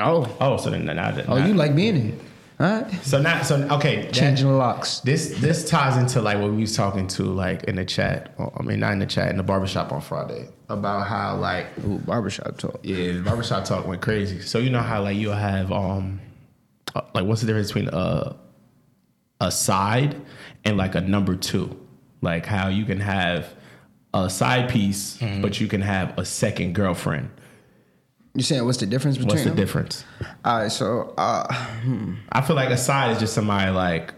[0.00, 2.20] oh, Oh, so then now that oh, you like being in?
[2.60, 2.92] All right.
[3.04, 5.00] So now, so okay, that- Changing the locks.
[5.00, 8.32] This this ties into like what we was talking to like in the chat.
[8.38, 11.66] or, I mean, not in the chat, in the barbershop on Friday about how like
[11.84, 12.78] Ooh, barbershop talk.
[12.82, 14.40] yeah, the barbershop talk went crazy.
[14.40, 16.20] So you know how like you'll have um
[16.94, 18.36] uh, like what's the difference between a
[19.40, 20.16] a side
[20.64, 21.76] and like a number two?
[22.22, 23.52] Like how you can have
[24.14, 27.30] a side piece, but you can have a second girlfriend.
[28.34, 29.56] You saying what's the difference between What's the them?
[29.56, 30.04] difference?
[30.44, 31.46] All right, so uh,
[32.32, 34.14] I feel like a side is just somebody like.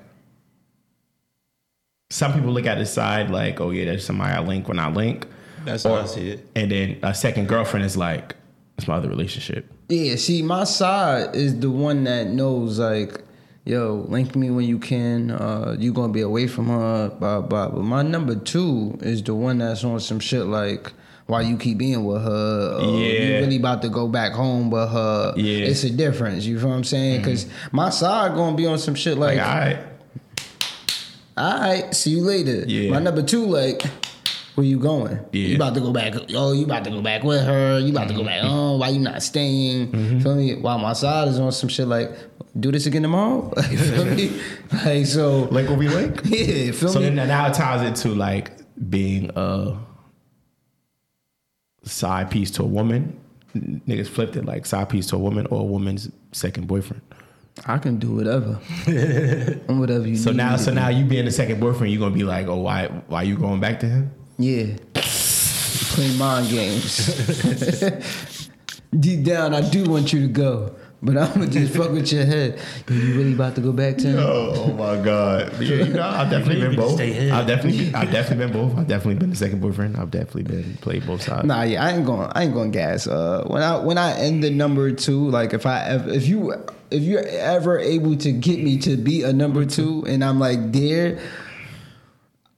[2.11, 4.88] Some people look at the side like, oh yeah, there's somebody I link when I
[4.90, 5.26] link,
[5.64, 6.48] That's how I see it.
[6.55, 8.37] and then a second girlfriend is like,
[8.79, 9.66] it's my other relationship.
[9.88, 13.22] yeah, see, my side is the one that knows like,
[13.64, 15.33] yo, link me when you can.
[15.33, 17.68] Uh, you gonna be away from her, blah blah.
[17.70, 20.92] But my number two is the one that's on some shit like.
[21.27, 22.79] Why you keep being with her?
[22.81, 25.35] Or You really about to go back home with her?
[25.37, 25.43] Yeah.
[25.43, 25.71] Mm-hmm.
[25.71, 26.45] it's a difference.
[26.45, 27.21] You feel what I'm saying?
[27.21, 29.79] Because my side gonna be on some shit like, Like, all right,
[31.37, 32.65] all right, see you later.
[32.67, 32.91] Yeah.
[32.93, 33.83] My number two, like,
[34.55, 35.19] where you going?
[35.33, 35.49] Yeah.
[35.49, 36.15] You about to go back?
[36.35, 37.79] Oh, you about to go back with her?
[37.79, 38.41] You about to go back?
[38.43, 38.55] Mm-hmm.
[38.55, 39.91] Oh, why you not staying?
[40.23, 40.55] Feel me?
[40.55, 42.11] While my side is on some shit like,
[42.59, 43.51] do this again tomorrow.
[43.61, 44.41] feel me?
[44.85, 46.21] Like so, like what we link.
[46.25, 46.71] yeah.
[46.73, 47.11] Feel So me?
[47.11, 48.53] then now it ties into like
[48.89, 49.77] being a
[51.87, 53.18] side piece to a woman.
[53.55, 57.01] Niggas flipped it like side piece to a woman or a woman's second boyfriend.
[57.64, 58.61] I can do whatever.
[58.87, 62.03] and whatever you So need now, so now you being the second boyfriend, you are
[62.05, 64.11] gonna be like, oh, why, why you going back to him?
[64.38, 64.77] yeah.
[64.94, 68.51] Play mind games.
[69.01, 72.25] Deep down, I do want you to go, but I'm gonna just fuck with your
[72.25, 72.59] head.
[72.89, 74.19] Yo, you really about to go back to him?
[74.19, 75.53] Oh, oh my god!
[75.61, 77.01] Yeah, you know, I've definitely been both.
[77.01, 78.79] I've definitely, I've definitely been both.
[78.79, 79.97] I've definitely been the second boyfriend.
[79.97, 81.47] I've definitely been played both sides.
[81.47, 82.31] Nah, yeah, I ain't going.
[82.35, 83.07] I ain't going to gas.
[83.07, 86.53] Uh, when I when I end the number two, like if I ev- if you
[86.91, 90.73] if you're ever able to get me to be a number two, and I'm like
[90.73, 91.19] there,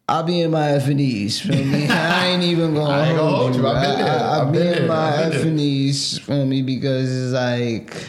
[0.09, 1.41] I'll be in my F and E's.
[1.41, 1.87] Feel me?
[1.91, 3.67] I ain't even gonna, I ain't hold hold you.
[3.67, 4.11] I've been there.
[4.11, 6.19] I, I, I've will be been in my I've F and E's.
[6.19, 6.63] Feel me?
[6.63, 8.09] Because it's like.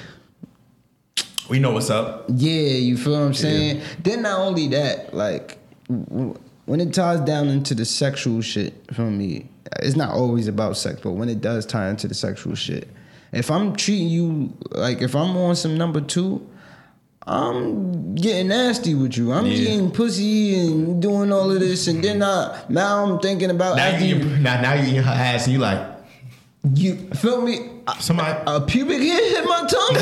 [1.50, 2.26] We know what's up.
[2.30, 3.82] Yeah, you feel what I'm saying?
[4.04, 5.58] Then not only that, like
[5.88, 9.48] when it ties down into the sexual shit from me,
[9.80, 12.88] it's not always about sex, but when it does tie into the sexual shit,
[13.32, 16.48] if I'm treating you like if I'm on some number two,
[17.24, 19.32] I'm getting nasty with you.
[19.32, 19.54] I'm Yeah.
[19.54, 23.98] eating pussy and doing all of this, and then I now I'm thinking about Now
[23.98, 25.80] you, you, now, now you in her ass and you like
[26.74, 27.60] you feel me?
[27.98, 28.38] A- somebody.
[28.48, 29.96] A pubic hair hit my tongue.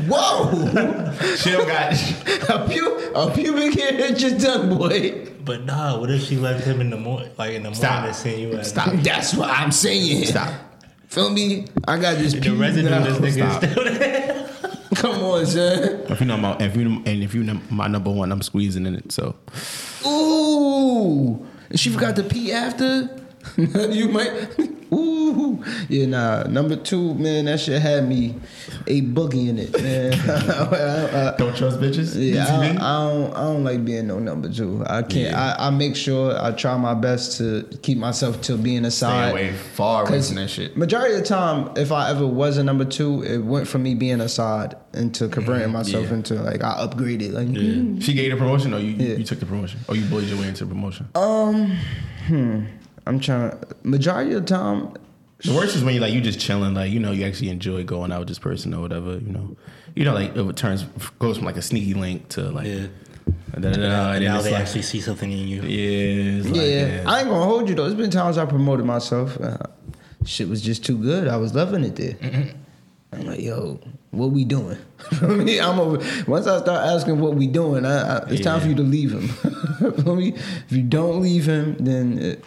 [0.08, 1.12] Whoa!
[1.36, 1.92] She don't got.
[2.48, 5.26] A, pu- a pubic hair hit your tongue, boy.
[5.44, 7.90] But nah, what if she left him in the morning, like in the Stop.
[7.92, 8.92] morning, and seen you at Stop.
[9.02, 10.26] That's what I'm saying.
[10.26, 10.52] Stop.
[11.08, 11.66] Feel me?
[11.88, 14.46] I got this The pubic residue of this nigga is still there.
[14.96, 16.02] Come on, son.
[16.08, 18.86] If you know my, if you and if you know my number one, I'm squeezing
[18.86, 19.12] in it.
[19.12, 19.34] So
[20.06, 21.46] Ooh.
[21.70, 23.08] And she forgot to pee after?
[23.56, 24.70] you might.
[24.92, 25.64] Ooh.
[25.88, 26.42] Yeah, nah.
[26.44, 28.34] Number two, man, that shit had me
[28.86, 30.12] a boogie in it, man.
[30.14, 32.14] I- I- don't trust bitches.
[32.16, 33.34] Yeah, I don't, I don't.
[33.34, 34.82] I don't like being no number two.
[34.86, 35.30] I can't.
[35.30, 35.54] Yeah.
[35.58, 39.06] I, I make sure I try my best to keep myself to being a Stay
[39.06, 39.30] side.
[39.30, 40.76] away, far away from that shit.
[40.76, 43.94] Majority of the time, if I ever was a number two, it went from me
[43.94, 46.12] being a side into converting myself Mm-hmm.
[46.12, 46.16] Yeah.
[46.18, 47.32] into like I upgraded.
[47.32, 49.16] Like mm, She gave you the promotion, or you Yeah.
[49.16, 51.08] you took the promotion, or you bullied your way into the promotion.
[53.06, 53.58] I'm trying.
[53.82, 54.94] Majority of the time,
[55.44, 57.84] The worst is when you like you just chilling, like you know you actually enjoy
[57.84, 59.12] going out with this person or whatever.
[59.14, 59.56] You know,
[59.94, 60.84] you know like it turns
[61.18, 62.86] goes from like a sneaky link to like Yeah.
[63.54, 65.62] da, da, da, da, and now they like, actually see something in you.
[65.62, 67.84] yeah, it's like, yeah, I ain't gonna hold you though.
[67.84, 69.40] There's been times I promoted myself.
[69.40, 69.56] Uh,
[70.26, 71.26] shit was just too good.
[71.28, 72.16] I was loving it there.
[73.12, 73.80] I'm like, yo,
[74.12, 74.78] what we doing?
[75.20, 75.98] I'm over.
[76.30, 79.10] Once I start asking what we doing, I, I, it's time for you to leave
[79.12, 79.30] him.
[79.80, 82.44] If you don't leave him, then it,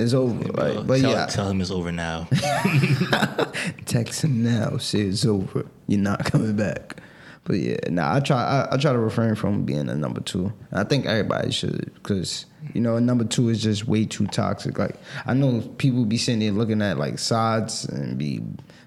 [0.00, 0.44] it's over.
[0.52, 2.28] Like, but tell, yeah, tell him it's over now.
[3.86, 4.76] text him now.
[4.78, 5.66] Say it's over.
[5.86, 6.96] You're not coming back.
[7.44, 8.42] But yeah, nah, I try.
[8.42, 10.52] I, I try to refrain from being a number two.
[10.72, 14.78] I think everybody should, because you know, a number two is just way too toxic.
[14.78, 18.42] Like I know people be sitting there looking at like sides and be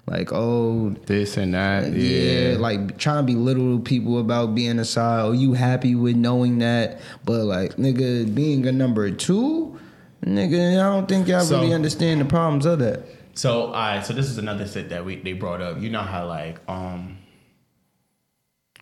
[0.06, 1.92] like, oh, this and that.
[1.92, 5.24] yeah, Yeah, like trying to belittle people about being a side.
[5.24, 7.00] Are you happy with knowing that?
[7.24, 9.78] But like, nigga, being a number two,
[10.24, 13.02] nigga, I don't think y'all So- really understand the problems of that.
[13.36, 14.04] So, all right.
[14.04, 15.80] So this is another set that we they brought up.
[15.80, 17.18] You know how like um,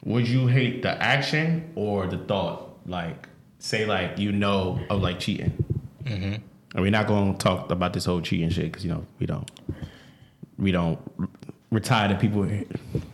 [0.05, 2.77] would you hate the action or the thought?
[2.87, 3.29] Like,
[3.59, 5.53] say like you know of like cheating.
[6.05, 6.35] Mm-hmm.
[6.75, 9.27] And we're not going to talk about this whole cheating shit because you know we
[9.27, 9.51] don't
[10.59, 10.99] we don't
[11.71, 12.45] we're tired people.
[12.45, 12.65] I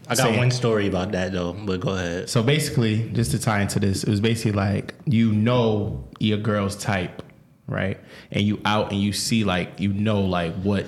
[0.08, 2.28] got saying- one story about that though, but go ahead.
[2.30, 6.74] So basically, just to tie into this, it was basically like you know your girl's
[6.76, 7.22] type,
[7.68, 7.98] right?
[8.32, 10.86] And you out and you see like you know like what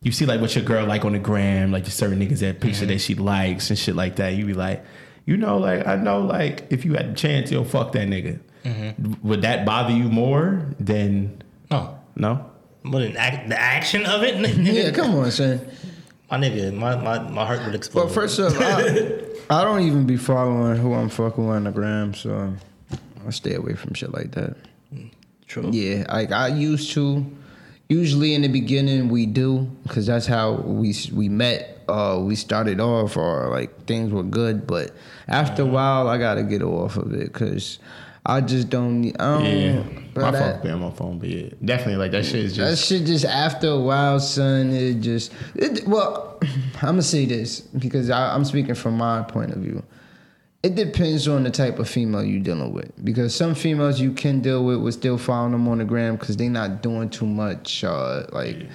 [0.00, 2.60] you see like what your girl like on the gram, like the certain niggas that
[2.60, 4.34] picture that she likes and shit like that.
[4.34, 4.84] You be like,
[5.26, 8.40] you know, like I know like if you had a chance, you'll fuck that nigga.
[8.64, 9.26] Mm-hmm.
[9.28, 12.50] Would that bother you more than No, no?
[12.84, 15.60] but an act, the action of it, Yeah, come on, son.
[16.30, 18.04] my nigga, my, my, my heart would explode.
[18.04, 21.70] Well, first off, I, I don't even be following who I'm fucking with on the
[21.70, 22.54] gram, so
[23.26, 24.56] I stay away from shit like that.
[25.48, 25.70] True.
[25.72, 27.24] Yeah, like I used to.
[27.88, 31.80] Usually in the beginning we do, because that's how we we met.
[31.88, 34.90] Uh, we started off, or like things were good, but
[35.26, 37.78] after a while I gotta get off of it, cause
[38.26, 39.00] I just don't.
[39.00, 39.44] need- I don't.
[39.46, 39.82] Yeah,
[40.16, 43.06] my that- on my phone, but yeah, definitely like that shit is That just shit
[43.06, 44.70] just after a while, son.
[44.70, 46.38] It just it, well,
[46.82, 49.82] I'm gonna say this because I, I'm speaking from my point of view.
[50.62, 54.40] It depends on the type of female you're dealing with because some females you can
[54.40, 57.84] deal with with still following them on the gram because they're not doing too much.
[57.84, 58.66] Uh, like,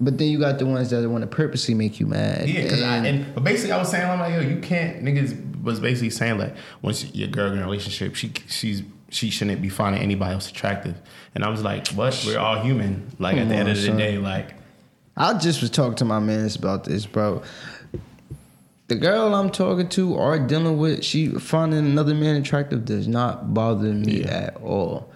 [0.00, 2.48] but then you got the ones that want to purposely make you mad.
[2.48, 5.62] Yeah, because I And- but basically I was saying I'm like yo, you can't niggas
[5.64, 9.68] was basically saying like once your girl in a relationship, she she's she shouldn't be
[9.68, 10.94] finding anybody else attractive.
[11.34, 12.22] And I was like, what?
[12.24, 13.10] We're all human.
[13.18, 13.96] Like at Come the end on, of the son.
[13.96, 14.54] day, like
[15.16, 17.42] I just was talking to my mans about this, bro.
[18.92, 23.54] The girl I'm talking to or dealing with, she finding another man attractive does not
[23.54, 24.28] bother me Yeah.
[24.28, 25.10] at all.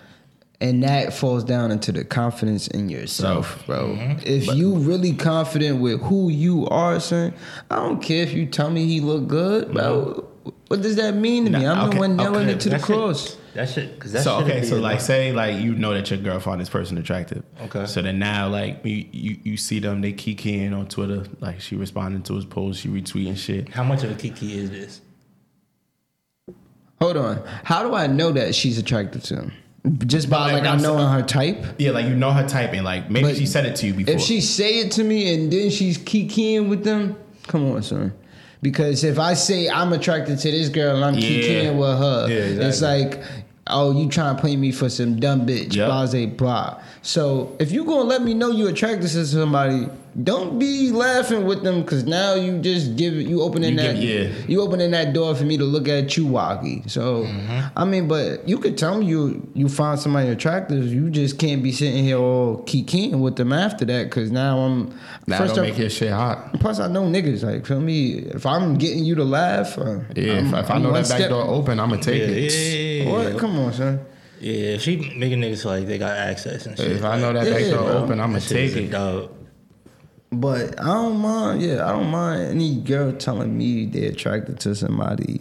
[0.62, 3.88] And that falls down into the confidence in yourself, bro.
[3.88, 4.20] Mm-hmm.
[4.24, 7.34] If you really confident with who you are, son,
[7.70, 10.26] I don't care if you tell me he look good, bro.
[10.68, 11.66] What does that mean to me?
[11.66, 12.52] I'm the okay, one nailing okay.
[12.52, 13.36] it to the cross.
[13.56, 16.10] That shit, because that so okay, be so a- like say like you know that
[16.10, 17.42] your girl find this person attractive.
[17.62, 17.86] Okay.
[17.86, 21.74] So then now like you you, you see them, they kikiing on Twitter, like she
[21.74, 23.70] responding to his post, she retweeting shit.
[23.70, 25.00] how much of a kiki is this?
[27.00, 27.42] Hold on.
[27.64, 29.52] How do I know that she's attracted to him?
[30.06, 31.64] Just by Like, like I I'm knowing her type?
[31.78, 33.94] Yeah, like you know her type and like maybe But she said it to you
[33.94, 34.14] before.
[34.14, 37.16] If she say it to me and then she's kikiing with them,
[37.46, 38.12] come on, son.
[38.62, 41.28] Because if I say I'm attracted to this girl and I'm Yeah.
[41.28, 43.22] kikiing with her, Yeah, it's like,
[43.68, 45.88] oh, you trying to play me for some dumb bitch, Yep.
[45.88, 46.80] blase blah.
[47.02, 49.88] So if you gonna let me know you attracted to somebody,
[50.22, 54.32] don't be laughing with them because now you just give you opening You that give-
[54.32, 54.44] yeah.
[54.48, 56.88] you opening that door for me to look at you waggy.
[56.90, 57.60] So Mm-hmm.
[57.76, 60.86] I mean, but you could tell me you you find somebody attractive.
[60.92, 64.98] You just can't be sitting here all kikiing with them after that because now I'm
[65.26, 66.60] that first don't off- make your shit hot.
[66.60, 68.14] Plus, I know niggas like feel me.
[68.38, 71.02] If I'm getting you to laugh, uh, Yeah, I'm- if, if I I'm know one
[71.02, 72.52] that back step- door open, I'ma take Yeah, it.
[72.52, 73.12] yeah, yeah, yeah.
[73.32, 73.38] What?
[73.38, 74.00] Come on, son.
[74.40, 76.92] Yeah, if she making niggas feel like they got access and shit.
[76.92, 78.02] If I know that Yeah, back door bro.
[78.04, 78.90] open, I'ma take it.
[78.90, 79.30] dog.
[80.32, 81.62] But I don't mind.
[81.62, 85.40] Yeah, I don't mind any girl telling me they're attracted to somebody.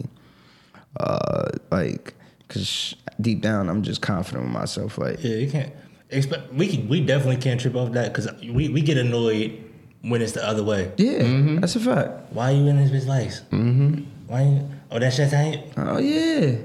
[0.98, 2.14] Uh, like,
[2.48, 4.96] cause deep down, I'm just confident with myself.
[4.98, 5.72] Like, Yeah, you can't
[6.10, 6.52] expect.
[6.54, 9.62] We can, we definitely can't trip off that because we, we get annoyed
[10.02, 10.92] when it's the other way.
[10.96, 11.60] yeah, Mm-hmm.
[11.60, 12.32] that's a fact.
[12.32, 13.40] Why are you in this bitch likes?
[13.50, 14.04] Mm-hmm.
[14.28, 14.42] Why?
[14.42, 15.64] You, oh, that shit ain't.
[15.76, 16.56] Oh yeah.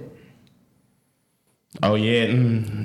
[1.81, 2.27] Oh yeah,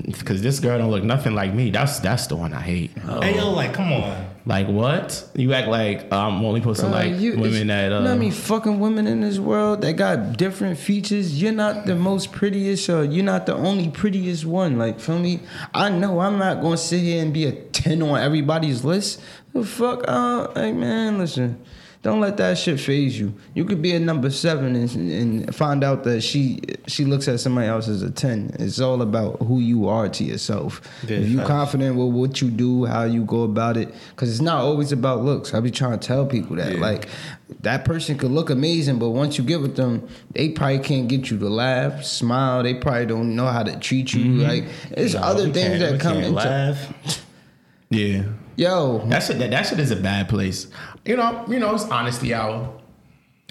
[0.07, 1.71] because this girl don't look nothing like me.
[1.71, 2.97] That's that's the one I hate.
[2.99, 4.27] Hey yo, like, come on.
[4.49, 5.29] Like what?
[5.35, 7.91] You act like I'm only posting Bro, like you- women that.
[7.93, 11.43] Uh, you know how many fucking women in this world that got different features.
[11.43, 14.79] You're not the most prettiest, or you're not the only prettiest one.
[14.79, 15.41] Like, feel me?
[15.75, 19.21] I know I'm not gonna sit here and be a ten on everybody's list.
[19.53, 21.61] The fuck, uh, hey man, listen.
[22.07, 23.35] Don't let that shit phase you.
[23.55, 27.41] You could be a number seven and, and find out that she she looks at
[27.41, 28.55] somebody else as a ten.
[28.61, 30.81] It's all about who you are to yourself.
[31.09, 31.49] Yeah, if you facts.
[31.49, 35.25] confident with what you do, how you go about it, because it's not always about
[35.25, 35.53] looks.
[35.53, 37.09] I be trying to tell people that, like,
[37.63, 41.29] that person could look amazing, but once you get with them, they probably can't get
[41.33, 42.63] you to laugh, smile.
[42.63, 44.25] They probably don't know how to treat you.
[44.27, 44.41] Mm-hmm.
[44.43, 46.37] Like, it's No, other things can't- we that come can't into.
[46.39, 47.25] laugh.
[47.91, 48.23] yeah,
[48.57, 49.39] Yo, that shit.
[49.39, 50.67] That, that shit is a bad place.
[51.05, 51.45] You know.
[51.49, 51.75] You know.
[51.75, 52.73] It's honesty hour.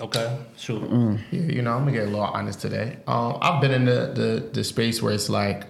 [0.01, 0.81] Okay, sure.
[0.81, 1.19] Mm.
[1.31, 2.97] Yeah, you know, I'm gonna get a little honest today.
[3.07, 5.63] Um, I've been in the, the the space where it's like,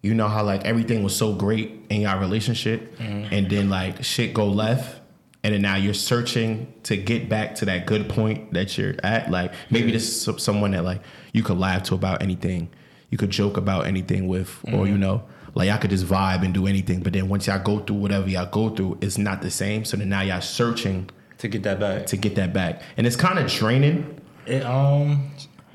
[0.00, 3.34] you know how like everything was so great in your relationship, mm-hmm.
[3.34, 5.00] and then like shit go left,
[5.42, 9.28] and then now you're searching to get back to that good point that you're at.
[9.28, 12.68] Like maybe this is someone that like you could laugh to about anything,
[13.10, 15.00] you could joke about anything with, or you mm-hmm.
[15.00, 15.24] know.
[15.54, 18.28] Like y'all could just vibe and do anything, but then once y'all go through whatever
[18.28, 19.84] y'all go through, it's not the same.
[19.84, 22.06] So then now y'all searching To get that back.
[22.06, 24.20] to get that back, and it's kind of draining.
[24.46, 25.30] It, um,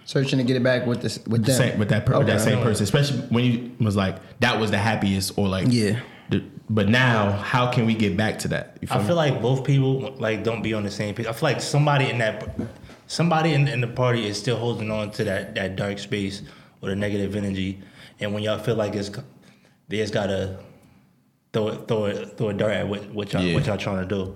[0.06, 1.58] searching to get it back with this with the them.
[1.72, 4.70] same with that per- with that same person, especially when you was like that was
[4.72, 6.00] the happiest or like Yeah.
[6.30, 8.78] the but now, how can we get back to that?
[8.82, 9.06] You I me?
[9.08, 11.26] feel like both people like don't be on the same page.
[11.26, 12.48] I feel like somebody in that
[13.08, 16.42] somebody in, in the party is still holding on to that that dark space
[16.82, 17.80] or the negative energy,
[18.20, 19.10] and when y'all feel like it's
[19.90, 20.58] they just gotta
[21.52, 23.54] throw it throw it throw a dart at what, what y'all Yeah.
[23.56, 24.36] what y'all trying to do.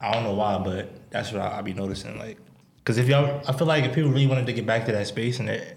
[0.00, 2.18] I don't know why, but that's what I, I be noticing.
[2.18, 2.38] Like,
[2.84, 5.06] cause if y'all, I feel like if people really wanted to get back to that
[5.08, 5.76] space, and it,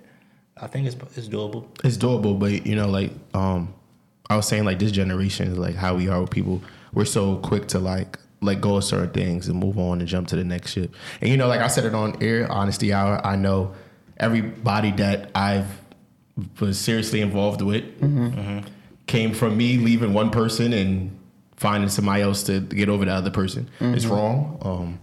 [0.58, 1.66] I think it's it's doable.
[1.84, 3.74] it's doable, but you know, like um,
[4.30, 6.62] I was saying, like this generation is like how we are with people.
[6.94, 10.28] We're so quick to like let go of certain things and move on and jump
[10.28, 10.92] to the next shit.
[11.22, 13.26] And you know, like I said it on air, honesty hour.
[13.26, 13.74] I know
[14.18, 15.81] everybody that I've
[16.60, 18.28] was seriously involved with mm-hmm.
[18.28, 18.68] Mm-hmm.
[19.08, 21.18] came from me leaving one person and
[21.56, 23.70] finding somebody else to get over the other person.
[23.80, 24.14] It's mm-hmm.
[24.14, 24.58] wrong.
[24.62, 25.00] Um,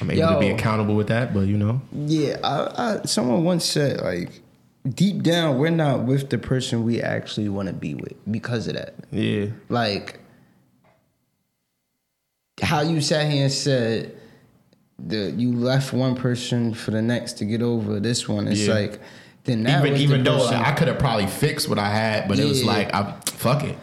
[0.00, 3.64] I'm able to be accountable with that, but you know, Yeah, I, I someone once
[3.64, 4.40] said like
[4.88, 8.74] deep down we're not with the person we actually want to be with because of
[8.74, 8.94] that.
[9.10, 10.20] yeah, Like
[12.62, 14.16] how you sat here and said
[15.00, 18.48] that you left one person for the next to get over this one.
[18.48, 18.74] It's Yeah.
[18.74, 19.00] like
[19.48, 22.28] then that even even though person- like, I could have probably fixed what I had,
[22.28, 23.76] but it was like, I fuck it,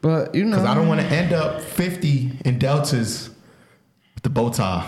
[0.00, 3.30] but you know because I don't want to end up fifty in deltas
[4.14, 4.86] with the bow tie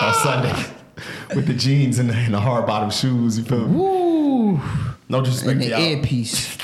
[0.00, 0.54] on Sunday
[1.34, 3.36] with the jeans and the, and the hard bottom shoes.
[3.38, 3.76] You feel me?
[3.76, 4.60] Woo,
[5.08, 5.80] No disrespect and the y'all.
[5.80, 6.58] earpiece.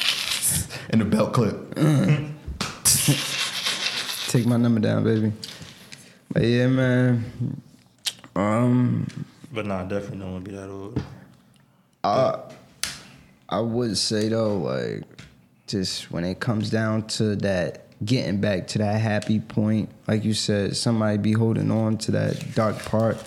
[0.90, 1.74] and the belt clip.
[4.28, 5.32] Take my number down, baby.
[6.32, 7.60] But yeah, man.
[8.36, 9.06] Um,
[9.52, 11.02] But nah, definitely don't want to be that old.
[12.04, 12.38] I
[13.48, 15.04] I would say though, like,
[15.66, 20.34] just when it comes down to that getting back to that happy point, like you
[20.34, 23.22] said, somebody be holding on to that dark part,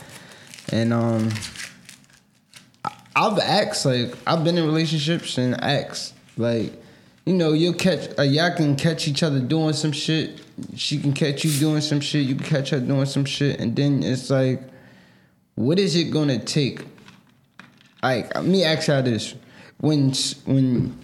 [0.72, 1.30] and um,
[3.16, 6.74] I've asked, like, I've been in relationships and asked, like,
[7.26, 10.42] you know, you'll catch, uh, y'all can catch each other doing some shit.
[10.76, 12.26] She can catch you doing some shit.
[12.26, 14.62] You can catch her doing some shit, and then it's like,
[15.56, 16.86] what is it gonna take?
[18.02, 19.36] Like, let me ask y'all this:
[19.82, 20.14] when
[20.46, 20.98] when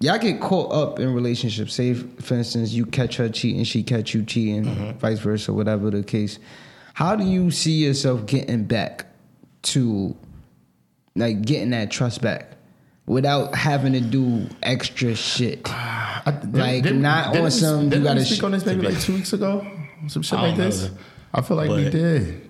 [0.00, 4.14] y'all get caught up in relationships, say for instance, you catch her cheating, she catch
[4.14, 4.98] you cheating, mm-hmm.
[4.98, 6.38] vice versa, whatever the case.
[6.94, 9.06] How do you see yourself getting back
[9.62, 10.14] to
[11.16, 12.56] like getting that trust back
[13.06, 15.68] without having to do extra shit?
[16.52, 19.14] Like, not on we- some, Didn't gotta we speak sh- on this maybe like two
[19.14, 19.66] weeks ago?
[20.06, 20.84] Some shit like this.
[20.84, 20.90] know.
[21.34, 22.48] I feel like we did.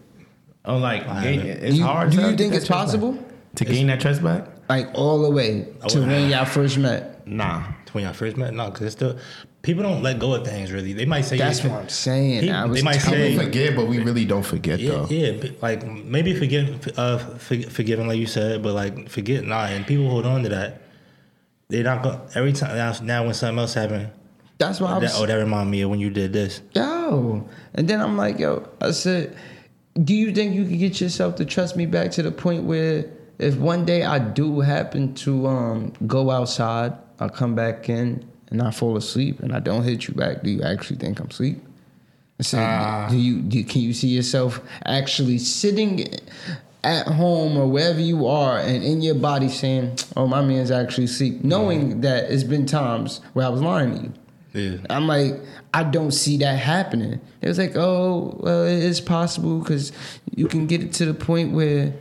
[0.62, 2.10] I'm like, gain- it's you- hard.
[2.10, 3.00] do to you think it's trust back.
[3.00, 3.26] possible?
[3.54, 4.46] to gain that trust back?
[4.76, 7.26] Like all the way to would- when y'all first met.
[7.26, 7.62] Nah.
[7.92, 9.18] When y'all first met, nah, because it's still
[9.60, 10.94] people don't let go of things really.
[10.94, 12.44] They might say That's what I'm saying.
[12.44, 13.40] He- I was they might telling say- We you.
[13.40, 15.06] forget, but we really don't forget Yeah, though.
[15.10, 19.86] yeah, like maybe forgive, uh, forg- forgiving, like you said, but like forget not, and
[19.86, 20.80] people hold on to that.
[21.68, 22.76] They're not going every time.
[22.76, 24.08] Now, now when something else happened,
[24.58, 25.20] That's why I that, was.
[25.20, 26.62] oh, that remind me of when you did this.
[26.74, 27.46] yo.
[27.74, 29.36] And then I'm like, yo, I said,
[30.02, 33.04] do you think you can get yourself to trust me back to the point where
[33.42, 38.62] if one day I do happen to um, go outside, I come back in and
[38.62, 41.60] I fall asleep and I don't hit you back, do you actually think I'm asleep?
[42.38, 43.08] I said, Ah.
[43.10, 46.06] do you do, can you see yourself actually sitting
[46.84, 51.04] at home or wherever you are and in your body saying, "Oh, my man's actually
[51.04, 54.12] asleep," knowing that it's been times where I was lying to you.
[54.54, 55.34] Yeah, I'm like,
[55.72, 57.20] I don't see that happening.
[57.40, 59.92] It was like, oh, well, it is possible because
[60.34, 61.94] you can get it to the point where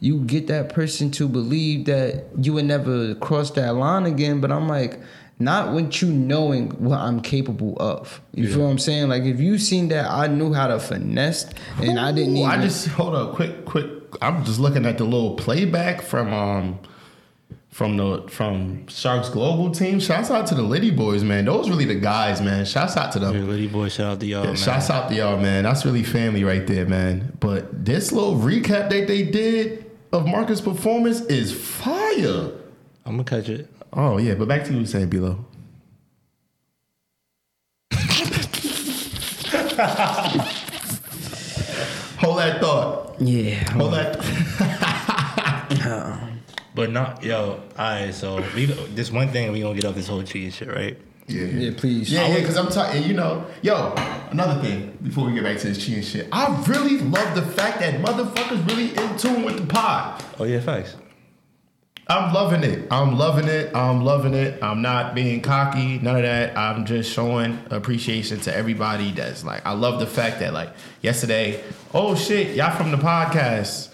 [0.00, 4.40] you get that person to believe that you would never cross that line again.
[4.40, 5.00] But I'm like,
[5.38, 8.20] not with you knowing what I'm capable of.
[8.32, 9.08] You feel what I'm saying?
[9.08, 11.46] Like, if you seen that I knew how to finesse
[11.80, 12.50] and I didn't even.
[12.50, 13.86] I just hold up, quick, quick.
[14.22, 16.78] I'm just looking at the little playback from um
[17.68, 20.00] from the from Sharks Global team.
[20.00, 21.44] Shouts out to the Liddy boys, man.
[21.44, 22.64] Those really the guys, man.
[22.64, 23.34] Shouts out to them.
[23.34, 24.56] yeah Liddy boy, shout out to y'all, Yeah, man.
[24.56, 25.64] shouts out to y'all, man.
[25.64, 27.36] That's really family right there, man.
[27.40, 29.84] But this little recap that they did
[30.16, 32.50] of Marcus' performance is fire.
[33.04, 33.70] I'm gonna catch it.
[33.92, 35.18] Oh yeah, but back to you saying B.
[35.18, 35.44] Lo.
[42.18, 43.20] Hold that thought.
[43.20, 43.70] yeah.
[43.72, 44.16] Hold that.
[45.86, 46.18] Uh-uh.
[46.74, 47.60] But not yo.
[47.78, 50.98] Alright, so we this one thing we gonna get off this whole cheating shit, right?
[51.28, 52.10] Yeah, Yeah, please.
[52.10, 53.92] Yeah, yeah, because I'm talking, you know, yo,
[54.30, 56.28] another thing before we get back to this cheating shit.
[56.30, 60.22] I really love the fact that motherfuckers really in tune with the pod.
[60.38, 60.96] Oh yeah, facts.
[62.08, 62.86] I'm loving it.
[62.92, 63.74] I'm loving it.
[63.74, 64.62] I'm loving it.
[64.62, 66.56] I'm not being cocky, none of that.
[66.56, 70.70] I'm just showing appreciation to everybody that's like, I love the fact that, like,
[71.02, 73.92] yesterday, oh shit, y'all from the podcast.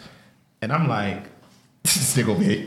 [0.60, 1.24] And I'm like,
[1.82, 2.66] this nigga over here,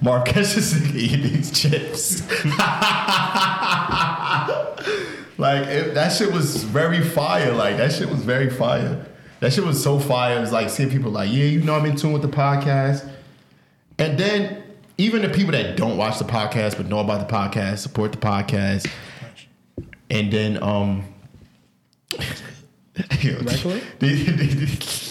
[0.00, 2.22] Mark, catch this nigga eating these chips.
[5.36, 7.52] Like it, that shit was very fire.
[7.52, 9.04] Like that shit was very fire.
[9.40, 10.38] That shit was so fire.
[10.38, 13.08] It was like seeing people like, yeah, you know, I'm in tune with the podcast.
[13.98, 14.62] And then
[14.96, 18.18] even the people that don't watch the podcast but know about the podcast, support the
[18.18, 18.88] podcast.
[20.08, 21.04] And then um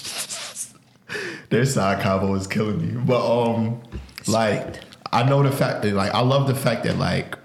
[1.50, 3.02] their side combo is killing me.
[3.06, 3.82] But um
[4.28, 4.80] like
[5.12, 7.38] I know the fact that like I love the fact that like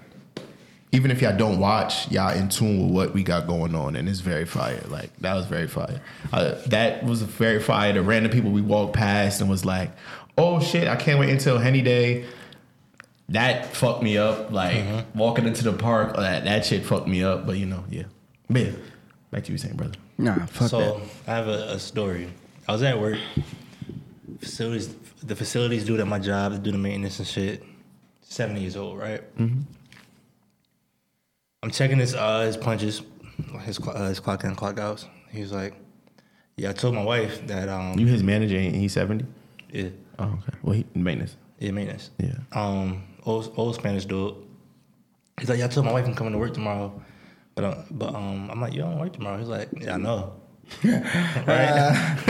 [0.91, 4.09] even if y'all don't watch, y'all in tune with what we got going on, and
[4.09, 4.81] it's very fire.
[4.87, 6.01] Like that was very fire.
[6.33, 7.93] Uh, that was very fire.
[7.93, 9.91] The random people we walked past and was like,
[10.37, 12.25] "Oh shit, I can't wait until Henny Day."
[13.29, 14.51] That fucked me up.
[14.51, 14.83] Like
[15.13, 17.45] walking into the park, that that shit fucked me up.
[17.45, 18.05] But you know, yeah,
[18.49, 18.71] but yeah.
[19.29, 19.93] Back to you saying, brother.
[20.17, 21.01] Nah, fuck so that.
[21.27, 22.29] I have a, a story.
[22.67, 23.19] I was at work.
[24.39, 27.63] Facilities, the facilities dude at my job, do the maintenance and shit.
[28.21, 29.21] Seventy years old, right?
[29.37, 29.61] Mm-hmm.
[31.63, 33.01] I'm checking his uh his punches,
[33.61, 35.05] his uh, his clock in, clock outs.
[35.31, 35.73] He was like,
[36.55, 39.25] "Yeah, I told my wife that um You his manager, and he's seventy.
[39.71, 40.57] yeah, Oh, okay.
[40.63, 41.35] Well, he maintenance.
[41.59, 42.11] yeah maintenance.
[42.17, 42.35] Yeah.
[42.53, 44.35] Um, old old Spanish dude.
[45.39, 47.01] He's like, "Yeah, I told my wife I'm coming to work tomorrow."
[47.55, 49.37] But, uh, but um, I'm like, you don't work tomorrow.
[49.37, 50.33] He's like, yeah, I know.
[50.83, 51.69] right?
[51.69, 51.93] Uh,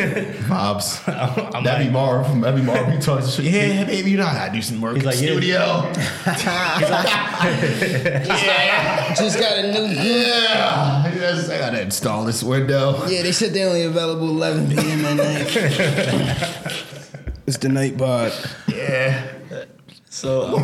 [0.49, 1.07] Vibes.
[1.55, 2.41] I'm That'd be like, Marv.
[2.41, 2.91] That'd be Marv.
[2.91, 3.45] He talks shit.
[3.45, 5.91] Yeah, baby, you know I gotta do some work He's in the like, yeah.
[5.93, 6.65] studio.
[8.27, 9.85] yeah, Just got a new.
[9.93, 11.13] yeah.
[11.15, 13.05] Yes, I gotta install this window.
[13.07, 15.05] Yeah, they said they're only available 11 p.m.
[15.05, 15.55] at night.
[17.47, 18.31] it's the night bod.
[18.67, 19.27] Yeah.
[20.09, 20.57] so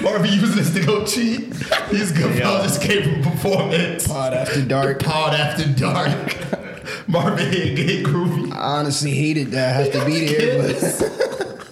[0.00, 1.52] Marv uh, using this to go cheat.
[1.90, 2.60] He's good Yeah.
[2.60, 4.06] for escape from performance.
[4.08, 5.00] Pod after dark.
[5.02, 6.36] Pod after dark.
[7.08, 8.52] Marvin hit, get groovy.
[8.52, 11.66] I honestly hated that I have to be there, but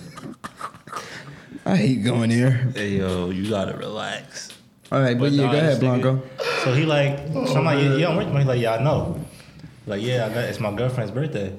[1.66, 2.52] I hate going there.
[2.74, 4.50] Hey yo, you gotta relax.
[4.90, 6.22] All right, but, yeah, nah, go ahead, Blanco.
[6.64, 8.34] So he like, so I'm like, yeah, you don't work.
[8.34, 9.22] He's like, yeah, I know.
[9.86, 11.54] Like, yeah, I got it's my girlfriend's birthday.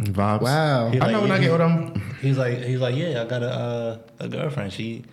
[0.00, 0.42] Vibes.
[0.42, 0.90] Wow.
[0.90, 2.14] He I know when I get with him.
[2.20, 4.72] He's like, he's like, yeah, I got a uh, a girlfriend.
[4.72, 5.04] She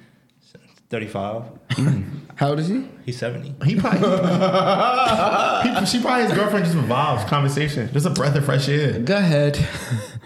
[0.91, 1.43] 35.
[2.35, 2.87] How old is he?
[3.05, 3.55] He's 70.
[3.65, 3.99] He probably,
[5.79, 8.99] he, she probably his girlfriend just with vibes, conversation, just a breath of fresh air.
[8.99, 9.57] Go ahead.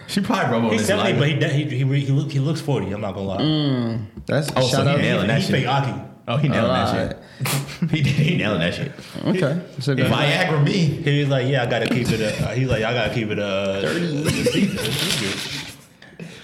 [0.07, 1.19] She probably rub on He's 70, life.
[1.19, 2.91] but he de- he he he, look, he looks 40.
[2.91, 3.99] I'm not gonna lie.
[4.25, 4.97] That's Oh, shout he out.
[4.97, 5.51] nailed- Nailing that he shit.
[5.55, 6.01] fake Aki.
[6.27, 7.89] Oh, he nailing that shit.
[7.91, 8.91] he he nailing that shit.
[9.25, 10.47] Okay, so go ahead.
[10.49, 10.71] Viagra me.
[10.85, 12.21] He was like, yeah, I gotta keep it.
[12.41, 13.37] Uh, he's like, I gotta keep it.
[13.39, 15.61] Uh, 30.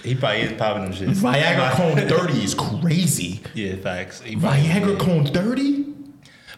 [0.02, 1.08] He probably is popping them shit.
[1.10, 3.40] Viagra cone 30 is crazy.
[3.54, 4.20] Yeah, facts.
[4.20, 5.86] He probably- Viagra cone 30?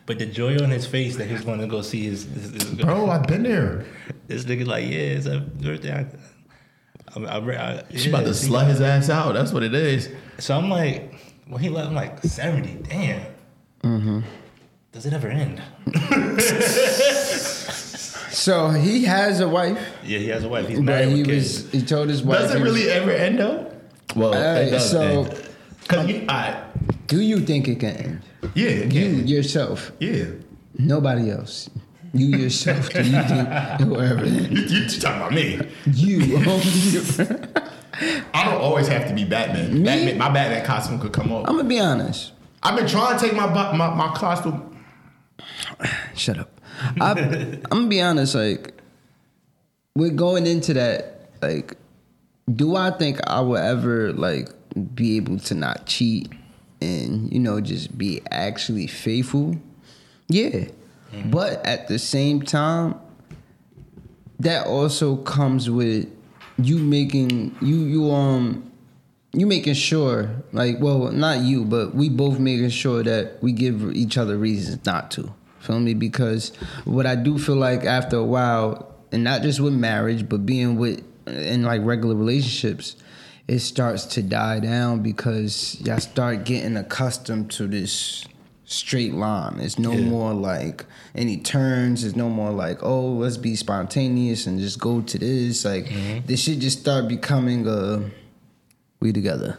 [0.06, 2.64] But the joy on his face that he's going to go see his, his, his
[2.74, 3.86] Bro, I've been there.
[4.26, 6.06] this nigga like, yeah, it's a birthday.
[7.16, 9.32] I, I, I, I, She about to slut his ass out.
[9.32, 10.10] That's what it is.
[10.38, 11.14] So I'm like,
[11.46, 13.26] when he left, I'm like, 70, damn.
[13.82, 14.20] Mm-hmm.
[14.92, 15.62] Does it ever end?
[18.34, 20.66] So he has a wife, Yeah, he has a wife.
[20.68, 21.62] He's but married he with kids.
[21.64, 22.40] was he told his wife.
[22.40, 23.70] Does it he was- really ever end though?
[24.16, 25.28] Well, Alright, it does so-
[25.88, 26.62] Cause you, I,
[27.08, 28.22] Do you think it can end?
[28.54, 29.26] yeah, it You can.
[29.28, 30.24] yourself, yeah.
[30.78, 31.68] nobody else.
[32.12, 32.90] You yourself.
[32.90, 33.48] Do you think
[33.80, 34.50] it will ever end?
[34.56, 35.60] You, you talking about me?
[35.92, 36.20] You.
[38.34, 39.74] I don't always have to be Batman.
[39.74, 39.82] Me?
[39.84, 41.48] Batman my Batman costume could come off.
[41.48, 42.32] I'm gonna be honest.
[42.62, 44.76] I've been trying to take my bu- my, my costume.
[46.14, 46.53] Shut up.
[47.00, 48.34] I, I'm gonna be honest.
[48.34, 48.74] Like,
[49.94, 51.30] we're going into that.
[51.42, 51.76] Like,
[52.52, 54.48] do I think I will ever like
[54.94, 56.32] be able to not cheat
[56.80, 59.56] and you know just be actually faithful?
[60.28, 60.66] Yeah,
[61.26, 62.96] but at the same time,
[64.40, 66.08] that also comes with
[66.58, 68.70] you making you you um
[69.32, 73.92] you making sure like well not you but we both making sure that we give
[73.92, 75.32] each other reasons not to
[75.64, 75.94] feel me?
[75.94, 76.52] Because
[76.84, 80.76] what i do feel like after a while and not just with marriage but being
[80.76, 82.96] with in like regular relationships
[83.46, 88.24] it starts to die down because y'all start getting accustomed to this
[88.64, 89.60] straight line.
[89.60, 90.08] It's no Yeah.
[90.08, 92.04] more like any turns.
[92.04, 95.64] It's no more like oh let's be spontaneous and just go to this.
[95.64, 96.26] Like mm-hmm.
[96.26, 98.02] this should just start becoming a
[99.00, 99.58] we together.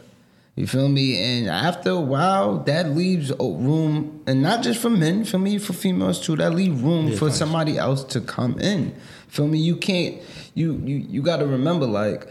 [0.56, 1.22] You feel me?
[1.22, 5.74] And after a while, that leaves room, and not just for men, for me, for
[5.74, 6.34] females too.
[6.36, 8.94] That leave room for somebody else to come in.
[9.28, 9.58] Feel me?
[9.58, 10.22] You can't.
[10.54, 12.26] You you you got to remember, like,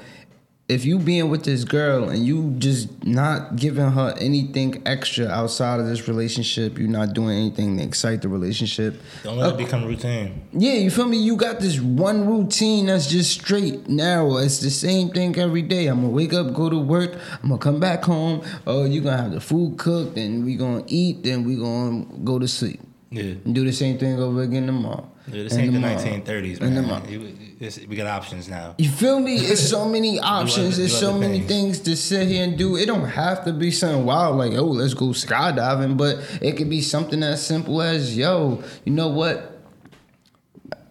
[0.67, 5.79] if you being with this girl and you just not giving her anything extra outside
[5.79, 8.99] of this relationship, you're not doing anything to excite the relationship.
[9.23, 10.47] Don't let it uh, become routine.
[10.53, 11.17] Yeah, you feel me?
[11.17, 14.37] You got this one routine that's just straight narrow.
[14.37, 15.85] It's the same thing every day.
[15.85, 17.13] I'm gonna wake up, go to work.
[17.43, 18.43] I'm gonna come back home.
[18.65, 21.23] Oh, you're gonna have the food cooked, and we gonna eat.
[21.23, 22.79] Then we gonna go to sleep.
[23.11, 23.35] Yeah.
[23.45, 25.11] And do the same thing over again tomorrow.
[25.27, 25.95] Yeah, this ain't the tomorrow.
[25.95, 26.75] Uh, 1930s, man.
[26.75, 27.07] tomorrow.
[27.09, 28.75] You- it's- we got options now.
[28.77, 29.35] You feel me?
[29.37, 30.77] It's so many options.
[30.77, 31.77] There's so many things.
[31.77, 32.75] things to sit here and do.
[32.75, 36.69] It don't have to be something wild like, oh, let's go skydiving, but it could
[36.69, 39.51] be something as simple as, yo, you know what?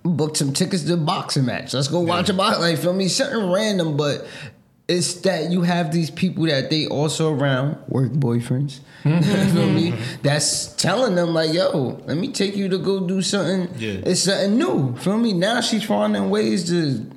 [0.03, 1.73] Book some tickets to a boxing match.
[1.73, 2.61] Let's go watch a boxing.
[2.63, 3.09] Like, feel me?
[3.09, 4.27] Something random, but
[4.87, 8.81] it's that you have these people that they also around work boyfriends.
[9.03, 9.15] Hmm.
[9.15, 9.91] you feel me?
[9.91, 10.03] Hmm.
[10.23, 13.69] That's telling them like, yo, let me take you to go do something.
[13.79, 14.01] Yeah.
[14.05, 14.97] It's something new.
[14.97, 15.33] Feel me?
[15.33, 17.11] Now she's finding ways to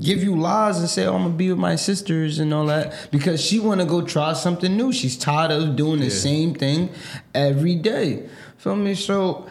[0.00, 3.08] give you lies and say, oh, I'm gonna be with my sisters and all that
[3.10, 4.92] because she wanna go try something new.
[4.92, 6.10] She's tired of doing the Yeah.
[6.12, 6.88] same thing
[7.34, 8.22] every day.
[8.56, 8.94] Feel me?
[8.94, 9.46] So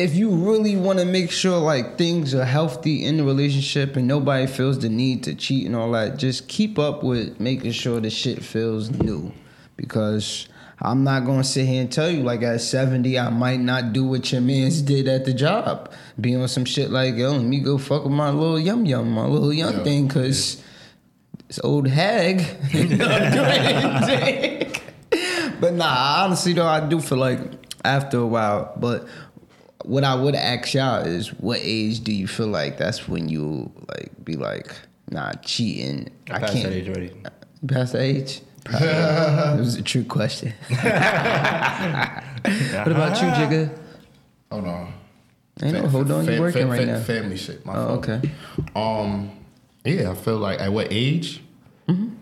[0.00, 4.46] if you really wanna make sure like things are healthy in the relationship and nobody
[4.46, 8.08] feels the need to cheat and all that, just keep up with making sure the
[8.10, 9.30] shit feels new.
[9.76, 10.48] Because
[10.80, 14.06] I'm not gonna sit here and tell you like at 70 I might not do
[14.06, 15.92] what your mans did at the job.
[16.18, 19.10] Be on some shit like, yo, let me go fuck with my little yum yum,
[19.10, 19.84] my little young Yeah.
[19.84, 20.62] thing, cause
[21.48, 22.40] this old hag.
[22.74, 24.72] ain't gonna do anything.
[25.60, 27.40] but nah, honestly though, I do feel like
[27.84, 29.06] after a while, but
[29.84, 33.70] what I would ask y'all is what age do you feel like that's when you
[33.88, 34.74] like be like,
[35.10, 36.08] nah, cheating.
[36.30, 37.12] I, I can't that age already.
[37.66, 38.40] Past that age?
[38.64, 38.88] Probably.
[38.88, 40.52] it was a true question.
[40.68, 40.78] what
[42.88, 43.78] about you, Jigga?
[44.50, 44.92] Hold on.
[45.62, 47.00] Ain't no, hold on, fa- you working fa- right fa- now.
[47.00, 47.66] Family shit.
[47.66, 48.20] My Oh, okay.
[48.74, 49.30] Um,
[49.84, 51.42] yeah, I feel like at what age?
[51.88, 52.14] Mm-hmm.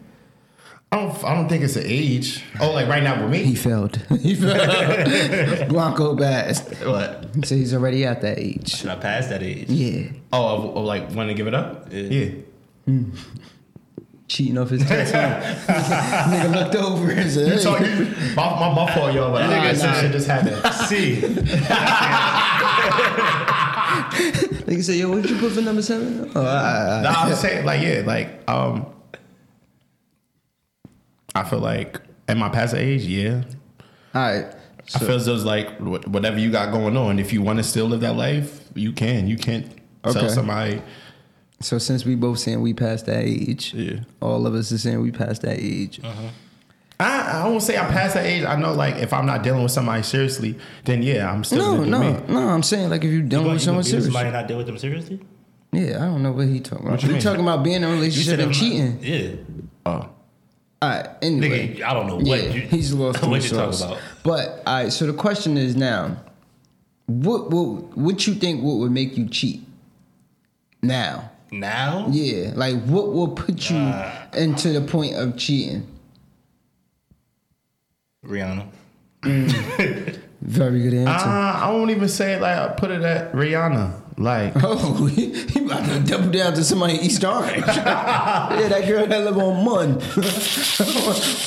[0.91, 1.25] I don't.
[1.25, 2.43] I don't think it's an age.
[2.61, 3.55] Oh, like right now with me, He me.
[3.57, 3.97] failed.
[4.23, 5.69] he failed.
[5.69, 6.67] Blanco Bass.
[6.83, 7.45] What?
[7.45, 8.71] So he's already at that age.
[8.71, 9.69] Should I pass that age?
[9.69, 10.09] Yeah.
[10.33, 11.89] Oh, of, of like want to give it up?
[11.93, 12.31] Yeah.
[12.87, 13.01] Yeah.
[14.29, 15.13] Cheating off his test.
[15.15, 15.41] huh?
[16.31, 17.63] Nigga looked over and said, You hey.
[17.63, 19.31] talk, you, my, my, my fault, y'all.
[19.33, 19.93] But Nah, I think nah.
[19.93, 20.75] some shit just happened.
[20.87, 21.21] See,
[24.69, 26.31] Nigga said, yo, what did you put for number seven?
[26.35, 27.03] Oh, all right, all right.
[27.03, 28.87] Nah, I'm just saying, like, yeah, like, um,
[31.35, 33.03] I feel like, am I past age?
[33.03, 33.43] Yeah.
[34.15, 34.47] All right.
[34.95, 37.19] I feel as though it's like whatever you got going on.
[37.19, 39.27] If you want to still live that life, you can.
[39.29, 39.67] You can't
[40.05, 40.19] Okay.
[40.21, 40.81] tell somebody.
[41.61, 44.01] So since we both saying we passed that age, Yeah.
[44.23, 46.01] all of us are saying we passed that age.
[46.03, 46.29] Uh-huh.
[47.01, 48.45] I, I won't say I'm past that age.
[48.45, 51.85] I know, like, if I'm not dealing with somebody seriously, then yeah, I'm still No,
[51.85, 52.21] no, me.
[52.29, 52.49] no.
[52.49, 54.05] I'm saying like if you you done gonna, with you gonna someone be with serious.
[54.07, 55.21] somebody and not deal with them seriously?
[55.73, 57.03] Yeah, I don't know what he talking about.
[57.03, 58.99] you We talking about being in a relationship and I'm not- cheating.
[59.03, 59.31] Yeah,
[59.87, 60.09] Oh,
[60.81, 61.09] All right.
[61.23, 63.99] Anyway, nigga, I don't know what yeah, you, he's lost what you talking about.
[64.23, 64.93] But all right.
[64.93, 66.17] So the question is now,
[67.07, 69.63] what what what you think what would make you cheat?
[70.83, 74.13] Now, Now, yeah, like what will put you Nah.
[74.35, 75.85] into the point of cheating?
[78.25, 78.67] Rihanna.
[80.41, 81.27] Very good uh, answer.
[81.29, 84.01] I won't even say it like I put it at Rihanna.
[84.19, 87.59] Like, Oh, he, he about to double down to somebody in East Orange.
[87.67, 89.89] yeah, that girl that live on Mun.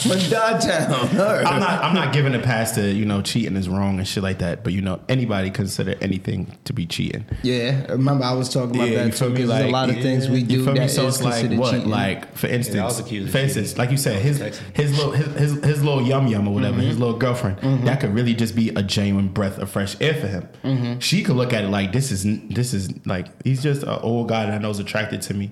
[0.07, 1.07] Mun Dodgetown.
[1.09, 1.43] Her.
[1.45, 1.83] I'm not.
[1.83, 4.63] I'm not giving a pass to you know cheating is wrong and shit like that.
[4.63, 7.25] But you know anybody consider anything to be cheating.
[7.43, 9.33] Yeah, remember I was talking about Yeah, you that feel too.
[9.33, 9.35] me?
[9.41, 10.79] Because there's a lot of yeah, things we do feel me?
[10.79, 11.71] that So is it's like what?
[11.71, 11.89] cheating.
[11.89, 14.39] Like for instance, I was accused of for instance, like you said, his
[14.73, 16.87] his little his, his his little yum yum or whatever, Mm-hmm.
[16.87, 20.27] his little girlfriend, that could really just be a genuine breath of fresh air for
[20.27, 20.47] him.
[20.63, 20.99] Mm-hmm.
[20.99, 24.29] She could look at it like this is this is like he's just an old
[24.29, 25.51] guy that I know is attracted to me,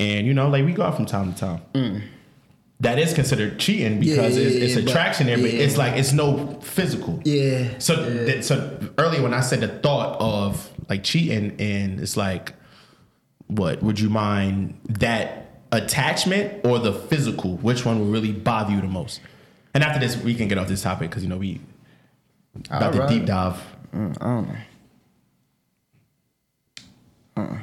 [0.00, 1.38] and you know, like we go out from time to
[1.72, 2.02] time.
[2.80, 4.40] That is considered cheating because Mm.
[4.40, 5.60] Yeah, it's, it's yeah, attraction there, but yeah.
[5.60, 7.20] it's like it's no physical.
[7.24, 7.78] yeah.
[7.78, 12.52] So, th- so earlier when I said the thought of like cheating, and it's like,
[13.46, 17.56] what would you mind that attachment or the physical?
[17.58, 19.20] Which one would really bother you the most?
[19.72, 21.60] And after this, we can get off this topic because you know we
[22.70, 23.08] about to Alright.
[23.08, 23.56] deep dive.
[23.94, 24.56] Mm, I don't know.
[27.36, 27.58] Uh-uh.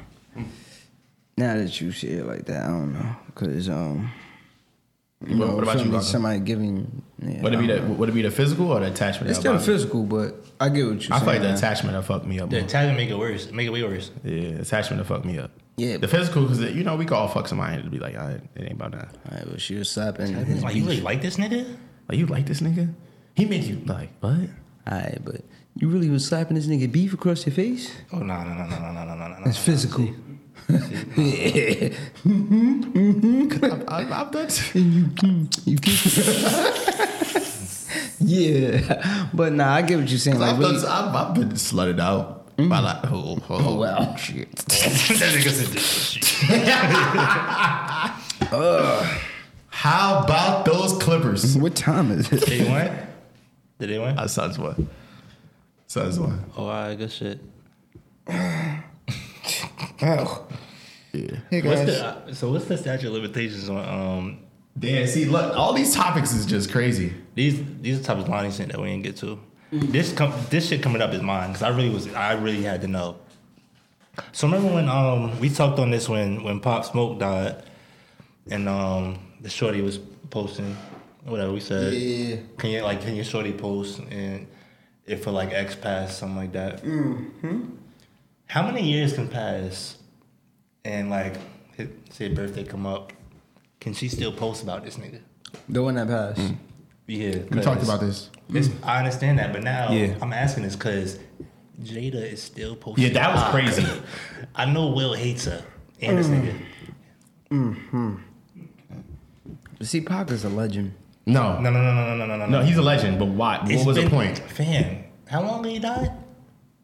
[1.37, 3.15] Now that you say it like that, I don't know.
[3.33, 4.11] Cause um,
[5.25, 7.01] you What- know, what about feel you, me, somebody giving.
[7.21, 7.93] Yeah, Would it be I the know.
[7.93, 9.29] would it be the physical or the attachment?
[9.29, 9.73] It's that still bothers you?
[9.73, 12.49] physical, but I get what you're I feel like the attachment that fucked me up.
[12.49, 12.65] The More.
[12.65, 13.51] attachment make it worse.
[13.51, 14.11] Make it way worse.
[14.23, 15.51] Yeah, attachment that fucked me up.
[15.77, 15.97] Yeah.
[15.97, 18.41] the physical because you know we could all fuck somebody and be like, all right,
[18.55, 19.07] it ain't about that.
[19.31, 21.77] All right, well, she was slapping his Like you really like this nigga?
[22.09, 22.93] Like you like this nigga?
[23.35, 24.33] He make you like what?
[24.85, 25.41] All right, but
[25.75, 27.91] you really was slapping this nigga beef across your face?
[28.11, 29.43] Oh no no no no no no no no no.
[29.45, 30.07] That's physical.
[31.17, 31.89] yeah.
[33.87, 34.49] I, I've done.
[35.65, 36.13] You keep.
[38.19, 40.39] yeah, but nah, I get what you're saying.
[40.39, 44.15] Like, I've, really, done, I've, I've been slutted out by like, oh, oh, oh wow,
[44.15, 44.51] shit.
[44.55, 46.23] that nigga said this shit.
[49.69, 51.57] How about those Clippers?
[51.57, 52.45] what time is it?
[52.45, 53.07] Did they win?
[53.79, 54.17] Did they win?
[54.17, 54.77] Our Suns what?
[55.93, 56.33] So that's why.
[56.57, 57.39] Oh, all right, good shit.
[58.27, 58.79] Oh,
[61.11, 61.35] Yeah.
[61.51, 64.39] hey What's the, uh, so what's the statute of limitations on um
[64.79, 67.13] Damn, see, look, all these topics is just crazy.
[67.35, 69.39] these these are types of Lonnie shit that we didn't get to.
[69.71, 72.81] This com- this shit coming up is mine because I really was I really had
[72.81, 73.17] to know.
[74.31, 77.65] So remember when um we talked on this when when Pop Smoke died
[78.49, 79.99] and um the shorty was
[80.31, 80.75] posting
[81.23, 81.93] whatever we said.
[81.93, 82.37] Yeah.
[82.57, 84.47] Can you like can your shorty post and
[85.05, 86.83] if for like X pass something like that?
[86.83, 87.75] Mm-hmm.
[88.47, 89.97] How many years can pass
[90.85, 91.37] and like
[91.75, 93.13] his, say birthday come up?
[93.79, 95.19] Can she still post about this nigga?
[95.67, 96.53] The one that passed.
[97.05, 98.29] Yeah, We talked about this.
[98.49, 100.15] This, I understand that, but now Yeah.
[100.21, 101.19] I'm asking this because
[101.81, 103.05] Jada is still posting.
[103.05, 103.85] Yeah, that was crazy.
[104.55, 105.63] I know Will hates her
[106.01, 106.57] and this nigga.
[107.49, 108.15] Mm-hmm.
[109.81, 110.93] See, Pac is a legend.
[111.25, 113.17] No, No, no, no, no, no, no, no, no, he's a legend.
[113.19, 113.59] But why?
[113.59, 114.39] What It's was been- the point?
[114.39, 116.11] Fam, how long ago he died?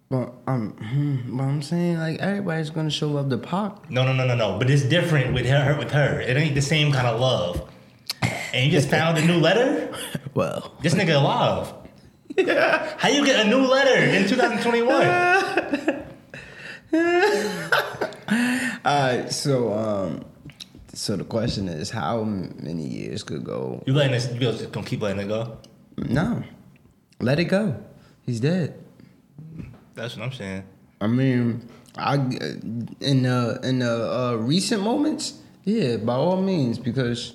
[0.10, 3.92] But um, hmm, but I'm saying like everybody's gonna show love to Pac.
[3.92, 4.58] No, no, no, no, no.
[4.58, 5.76] But it's different with her.
[5.78, 7.70] With her, it ain't the same kind of love.
[8.54, 9.94] And you just found a new letter.
[10.34, 11.74] Well, This nigga alive.
[12.98, 14.96] How you get a new letter in 2021?
[18.86, 19.32] alright.
[19.32, 20.26] So um,
[20.94, 23.84] so the question is, how many years could go?
[23.86, 24.32] You letting this?
[24.34, 25.58] You just gonna keep letting it go?
[25.98, 26.44] No,
[27.20, 27.76] let it go.
[28.26, 28.76] He's dead.
[29.96, 30.64] That's what I'm saying.
[31.02, 31.68] I mean,
[31.98, 37.34] I in the in the uh, recent moments, yeah, by all means, because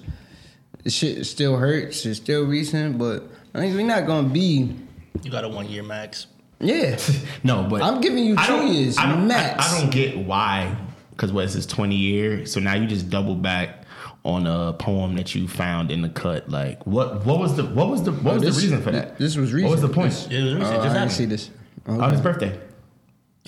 [0.83, 2.05] the shit still hurts.
[2.07, 3.25] It's still recent, but
[3.55, 4.75] I think we're not gonna be.
[5.23, 6.27] You got a one year max.
[6.61, 6.97] Yeah,
[7.45, 9.73] No, but I'm giving you I two don't- years I don't, max.
[9.73, 10.75] I, I don't get why.
[11.17, 12.45] Because what is this twenty year?
[12.47, 13.83] So now you just double back
[14.25, 16.49] on a poem that you found in the cut.
[16.49, 17.25] Like what?
[17.25, 17.65] What was the?
[17.65, 18.13] What was the?
[18.13, 19.19] What Oh, was this- the reason for that?
[19.19, 20.11] this was What was the point?
[20.13, 20.75] This- It was recent.
[20.77, 21.51] Oh, just I didn't see this.
[21.87, 22.59] On his birthday.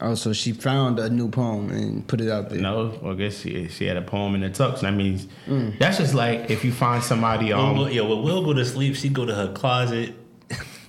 [0.03, 2.61] Oh, so she found a new poem and put it out there.
[2.61, 4.81] No, well, I guess she she had a poem in the tux.
[4.83, 5.79] That means Mm.
[5.79, 8.65] that's just like if you find somebody Will, um Will, yo, when Will go to
[8.67, 10.15] sleep, she go to her closet,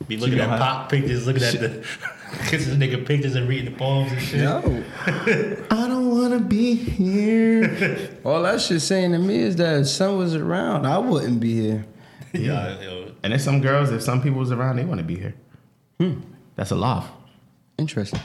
[0.09, 1.85] be looking at pop pictures, looking at the
[2.49, 4.41] kissing nigga pictures and reading the poems and shit.
[4.41, 4.59] No.
[6.17, 8.09] I don't wanna be here.
[8.25, 11.61] All that shit saying to me is that if son was around, I wouldn't be
[11.61, 11.85] here.
[12.33, 15.15] Yeah, yo, and there's some girls, if some people was around, they want to be
[15.17, 15.33] here.
[15.99, 16.19] Hmm.
[16.55, 17.07] That's a law.
[17.77, 18.19] Interesting.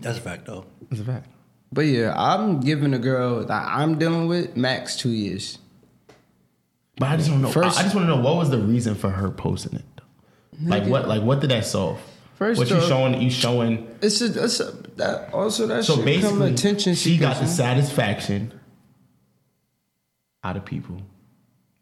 [0.00, 0.64] that's a fact though.
[0.90, 1.28] That's a fact.
[1.70, 5.58] But yeah, I'm giving a girl that I'm dealing with max two years.
[6.96, 7.50] But I just don't know.
[7.50, 9.84] First- I, I just want to know what was the reason for her posting it.
[10.62, 11.06] Like what?
[11.06, 12.00] Like what did that solve?
[12.44, 13.22] First what you off- showing?
[13.22, 13.88] You showing?
[14.02, 16.94] It's a, it's a that also that So come basically, attention.
[16.94, 18.52] she got the satisfaction
[20.42, 21.00] out of people.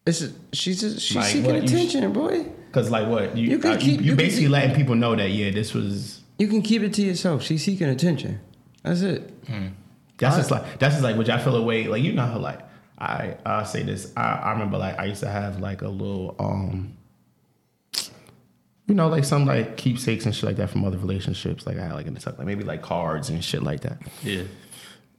[0.05, 2.45] It's a, she's just, she's Like seeking what, you attention, boy.
[2.71, 5.15] Cause like what you You can uh, keep- you, you basically keep- letting people know
[5.15, 7.43] that yeah this was You can keep it to yourself.
[7.43, 8.39] She's seeking attention.
[8.83, 9.31] That's it.
[10.17, 12.59] that's just like that's just like which I feel away like you know how like
[12.97, 16.35] I I say this I I remember like I used to have like a little
[16.39, 16.97] um
[18.87, 21.83] you know like some like keepsakes and shit like that from other relationships like I
[21.85, 23.97] had like in the tuck like maybe like cards and shit like that.
[24.23, 24.43] Yeah,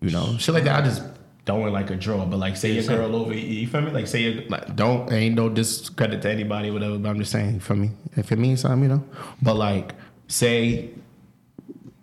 [0.01, 1.03] you know shit like that I just
[1.47, 2.97] don't like a draw but like say Yeah, your same.
[2.99, 3.91] girl over you feel me?
[3.91, 7.61] Like say you like don't ain't no discredit to anybody whatever but I'm just saying
[7.61, 7.91] for me?
[8.17, 9.05] If it means something you know?
[9.43, 9.95] But like
[10.29, 10.91] say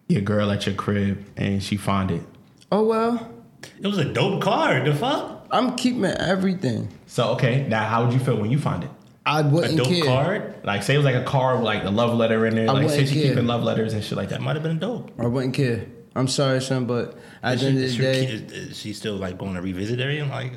[0.08, 2.22] your girl at your crib and she find it.
[2.72, 3.32] Oh well,
[3.82, 4.86] it was a dope card.
[4.86, 6.90] The fuck, I'm keeping everything.
[7.08, 8.90] so okay now how would you feel when you find it
[9.26, 10.06] I a wouldn't a dope care.
[10.06, 10.56] card.
[10.64, 12.74] like say it was like a card with like a love letter in there I
[12.74, 13.30] like say she care.
[13.30, 15.12] keeping love letters and shit like That that might have been a dope.
[15.20, 15.86] I wouldn't care.
[16.16, 18.78] I'm sorry, son, but at Is the she, end of the she, day, is, is
[18.80, 20.26] she still like going to revisit her?
[20.26, 20.54] Like,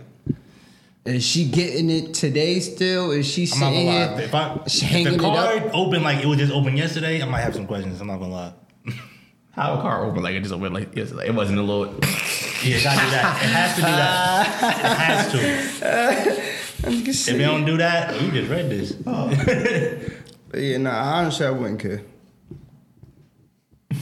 [1.04, 3.10] is she getting it today still?
[3.12, 4.22] Is she I'm not sitting gonna here lie.
[4.22, 5.34] If, I, she if hanging the it up?
[5.60, 8.00] card opened like it was just open yesterday, I might have some questions.
[8.00, 8.52] I'm not gonna lie.
[9.52, 11.94] how a car open like it just opened like yes like, it wasn't a little
[12.64, 13.42] Yeah, gotta do that.
[13.42, 15.30] It has to do that.
[15.30, 16.50] It has to.
[16.86, 18.92] I'm just If you don't do that, oh, you just read this.
[18.92, 19.36] But oh.
[20.58, 22.02] yeah, nah, honestly, I wouldn't care.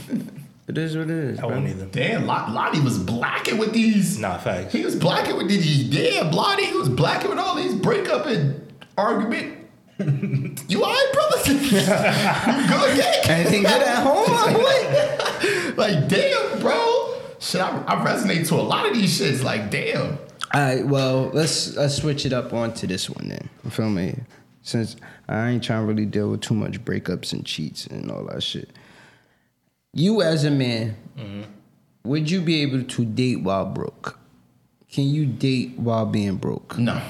[0.67, 1.39] it is what it is.
[1.39, 1.51] I bro.
[1.51, 1.85] won't either.
[1.85, 4.73] damn Lot- Lottie was blacking with these Nah, facts.
[4.73, 6.65] He was blacking with these damn Blotty.
[6.65, 9.59] He was blacking with all these breakup and argument.
[9.99, 11.53] you alright, brother?
[11.53, 13.23] you good, gang?
[13.29, 15.73] Anything good at home, my boy?
[15.77, 17.19] like, damn, bro.
[17.39, 19.43] Shit, I, I resonate to a lot of these shits.
[19.43, 20.17] Like, damn.
[20.53, 23.49] All right, well, let's let's switch it up onto this one then.
[23.63, 24.19] You feel me?
[24.61, 24.95] Since
[25.27, 28.43] I ain't trying to really deal with too much breakups and cheats and all that
[28.43, 28.69] shit.
[29.93, 31.41] You as a man, mm-hmm.
[32.03, 34.19] would you be able to date while broke?
[34.91, 36.77] Can you date while being broke?
[36.77, 37.01] No.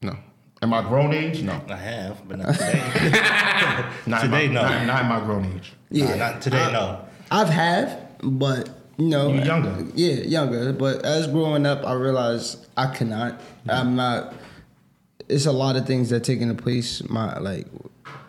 [0.00, 0.16] No.
[0.62, 1.42] Am I grown age?
[1.42, 1.60] No.
[1.68, 3.90] I have, but not today.
[4.06, 4.62] Not Today, my, no.
[4.62, 5.72] Not, not in my grown age.
[5.90, 7.04] Nah, not today, no.
[7.30, 8.68] I've had, but
[9.00, 9.86] you know, You younger.
[9.94, 10.72] Yeah, younger.
[10.72, 13.40] But as growing up, I realized I cannot.
[13.68, 14.34] I'm not.
[15.28, 17.02] It's a lot of things that take into place.
[17.08, 17.66] My like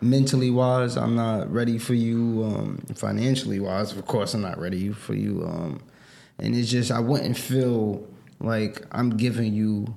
[0.01, 2.43] mentally wise, I'm not ready for you.
[2.43, 5.43] Um, financially wise, of course, I'm not ready for you.
[5.45, 5.82] Um,
[6.39, 8.07] and it's just I wouldn't feel
[8.39, 9.95] like I'm giving you.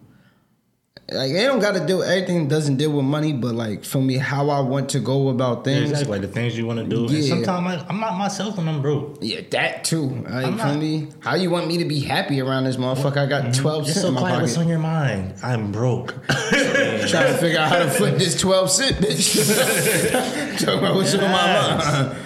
[1.11, 2.49] Like it don't got to do everything.
[2.49, 5.63] Doesn't deal with money, but like for me, how I want to go about Yeah,
[5.65, 5.91] things.
[5.91, 6.19] exactly.
[6.19, 7.03] Like the things you want to do.
[7.07, 7.29] And Yeah.
[7.29, 9.19] sometimes I, I'm not myself when I'm broke.
[9.21, 10.07] Yeah, that too.
[10.07, 13.19] Like, I'm for not- me, how you want me to be happy around this motherfucker?
[13.19, 13.63] I got mm-hmm.
[13.63, 14.41] twelve cents so in my quiet.
[14.41, 15.35] What's on your mind?
[15.43, 16.15] I'm broke.
[16.29, 20.59] Trying to figure out how to flip this twelve cent, bitch.
[20.59, 22.17] Talking about what's on my mind.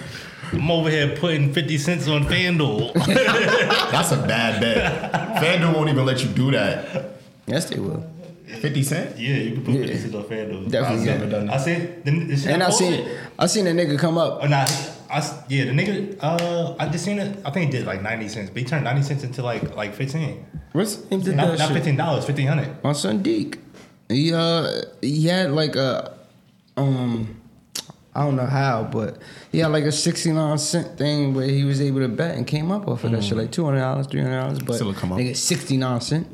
[0.53, 2.93] I'm over here putting 50 cents on FanDuel.
[3.91, 5.11] That's a bad bet.
[5.43, 7.17] FanDuel won't even let you do that.
[7.45, 8.03] Yes, they will.
[8.59, 9.17] 50 Cent?
[9.19, 9.81] yeah, you can put Yeah.
[9.87, 10.69] 50 cents on FanDuel.
[10.71, 11.09] Definitely.
[11.11, 11.63] I've never done I that.
[11.63, 14.39] said, the, the And I posted- seen, I seen a nigga come up.
[14.43, 14.65] Oh, nah,
[15.11, 17.39] I, s- yeah, the nigga, uh, I just seen it.
[17.45, 19.93] I think he did like 90 cents, but he turned 90 cents into like like
[19.95, 20.45] 15.
[20.73, 21.21] What's his name?
[21.21, 23.57] Did Not, that not $15, 1500 My son Deke.
[24.07, 26.13] He uh he had like a
[26.77, 27.38] um
[28.15, 29.19] I don't know how, but
[29.51, 32.45] he had like a sixty nine cent thing where he was able to bet and
[32.45, 34.59] came up off of that shit like two hundred dollars, three hundred dollars.
[34.59, 35.19] But Still come up.
[35.19, 36.27] nigga sixty nine cent.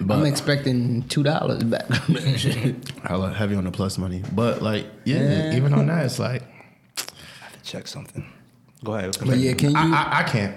[0.00, 1.86] But- I'm expecting two dollars back.
[3.04, 4.22] Hella heavy on the plus money.
[4.34, 5.18] But, like, yeah,
[5.50, 5.54] Yeah.
[5.56, 7.02] even on that, it's like, I
[7.44, 8.24] have to Check something.
[8.84, 9.16] Go ahead.
[9.24, 9.76] but yeah, can you?
[9.76, 10.56] I, I, I can't.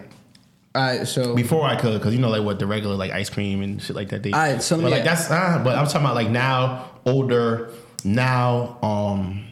[0.74, 3.30] all right, so Before I could, because you know, like what the regular like ice
[3.30, 4.24] cream and shit like that.
[4.24, 7.70] They, Alright, so but like that's ah, but I'm talking about like now older.
[8.06, 9.46] Now, um,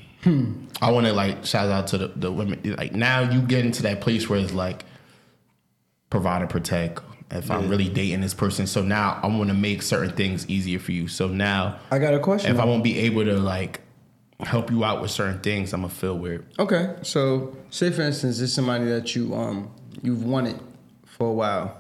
[0.82, 2.76] I want to like shout out to the, the women.
[2.78, 4.86] Like now, you get into that place where it's like
[6.10, 7.02] provide and protect.
[7.30, 10.80] If I'm really dating this person, so now I want to make certain things easier
[10.80, 11.08] for you.
[11.08, 12.52] So now, I got a question.
[12.52, 13.80] if I won't be able to like
[14.42, 16.46] help you out with certain things, I'm gonna feel weird.
[16.60, 19.72] Okay, so say for instance, it's somebody that you um
[20.02, 20.60] you've wanted
[21.06, 21.78] for a while,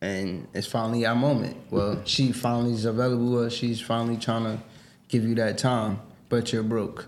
[0.00, 1.56] and it's finally our moment.
[1.70, 4.62] Well, she finally is available, or she's finally trying to
[5.08, 7.06] give you that time, but you're broke.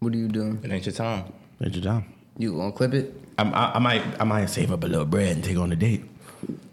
[0.00, 0.60] What are you doing?
[0.62, 1.32] It ain't your time.
[1.62, 2.04] Ain't your job.
[2.36, 3.14] You gonna clip it?
[3.38, 5.76] I'm, I, I might I might save up a little bread and take on a
[5.76, 6.04] date.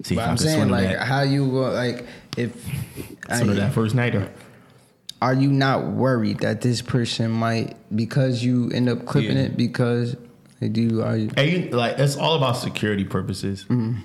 [0.03, 2.05] See But if I I'm can saying swindle like that, how you go like
[2.37, 2.55] if
[3.29, 4.29] I swindle that first nighter.
[5.21, 9.43] are you not worried that this person might because you end up clipping Yeah.
[9.45, 10.15] it because
[10.59, 13.63] they do are you And you, like it's all about security purposes.
[13.63, 13.99] Mm-hmm.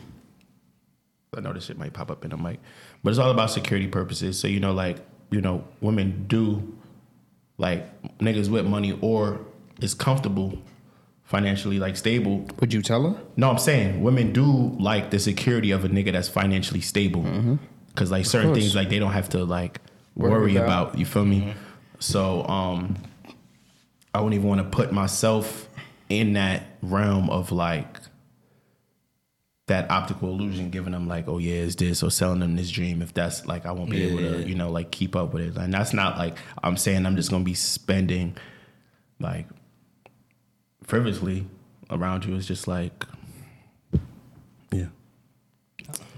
[1.37, 2.59] I know this shit might pop up in a mic,
[3.05, 4.39] but it's all about security purposes.
[4.41, 4.97] So you know, like
[5.31, 6.77] you know, women do
[7.61, 9.41] like niggas with money or
[9.81, 10.59] is comfortable
[11.25, 12.45] financially, like stable.
[12.59, 13.21] would you tell her?
[13.37, 14.47] No, I'm saying women do
[14.81, 17.59] like the security of a nigga that's financially stable.
[17.95, 19.81] Cause like certain things like they don't have to like
[20.17, 20.89] Worry worry about.
[20.89, 20.99] about.
[20.99, 21.55] You feel me?
[21.99, 22.97] So um
[24.15, 25.69] I wouldn't even want to put myself
[26.09, 28.00] in that realm of like
[29.71, 33.03] that optical illusion, giving them like, oh yeah, it's this, or selling them this dream.
[33.03, 35.57] If that's like, I won't be able to, you know, like keep up with it.
[35.57, 38.37] And that's not like I'm saying I'm just gonna be spending
[39.21, 39.47] like
[40.83, 41.47] frivolously
[41.89, 42.35] around you.
[42.35, 43.07] It's just like,
[44.73, 44.87] yeah,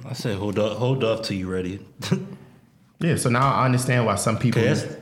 [0.07, 1.79] I said, hold up, hold off till you ready.
[3.01, 3.17] yeah.
[3.17, 4.63] So now I understand why some people.
[4.63, 4.97] Cause,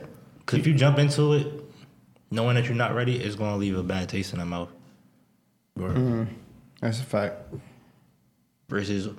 [0.45, 1.47] Cause if you jump into it,
[2.31, 4.69] knowing that you're not ready, it's gonna leave a bad taste in the mouth.
[5.79, 6.25] Mm-hmm.
[6.81, 7.53] That's a fact.
[8.71, 9.09] Versus,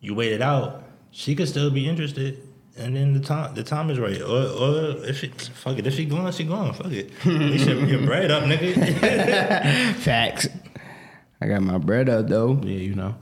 [0.00, 2.40] you wait it out, she could still be interested,
[2.74, 4.18] and then the time the time is right.
[4.22, 6.72] Or, or if she fuck it, if she going, she going.
[6.72, 7.12] Fuck it.
[7.26, 9.94] Least your, your bread up, nigga.
[9.96, 10.48] Facts.
[11.38, 12.58] I got my bread up though.
[12.62, 13.14] yeah, you know,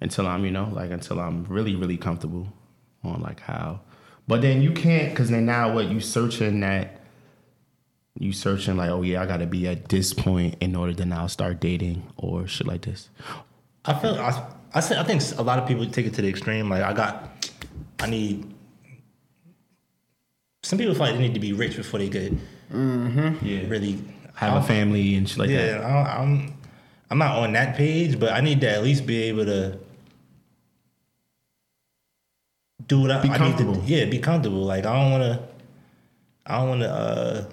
[0.00, 2.50] until I'm, you know, like until I'm really, really comfortable
[3.04, 3.80] on like how.
[4.26, 7.02] But then you can't, cause then now what you searching that,
[8.18, 11.26] you searching like, oh yeah, I gotta be at this point in order to now
[11.26, 13.10] start dating or shit like this.
[13.84, 16.28] I feel I, I said I think a lot of people take it to the
[16.28, 16.68] extreme.
[16.68, 17.46] Like I got,
[17.98, 18.52] I need.
[20.62, 22.38] Some people feel like they need to be rich before they could
[22.70, 23.98] Yeah, really
[24.34, 25.84] have a family and shit like yeah, that.
[25.84, 26.54] I, I'm
[27.10, 29.78] I'm not on that page, but I need to at least be able to
[32.86, 33.76] do what I, Be I need comfortable.
[33.76, 33.80] to.
[33.86, 34.64] Yeah, be comfortable.
[34.64, 35.42] Like I don't want to.
[36.48, 37.44] I don't want to uh,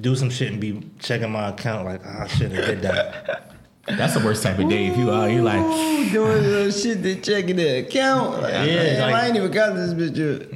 [0.00, 3.48] do some shit and be checking my account like "Ah, I should have did that.
[3.86, 4.86] That's the worst type of day.
[4.86, 8.40] If you are, you like, Ooh, doing little shit to checking the account.
[8.42, 10.48] Like, Yeah, damn, like- I ain't even got this bitch yet.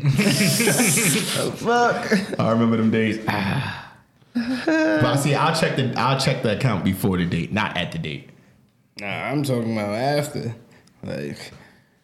[1.40, 2.38] oh, fuck.
[2.40, 3.18] I remember them days.
[3.28, 3.92] Ah.
[4.34, 7.90] but I see, I'll check the I'll check the account before the date, not at
[7.92, 8.30] the date.
[9.00, 10.54] Nah, I'm talking about after.
[11.02, 11.52] Like,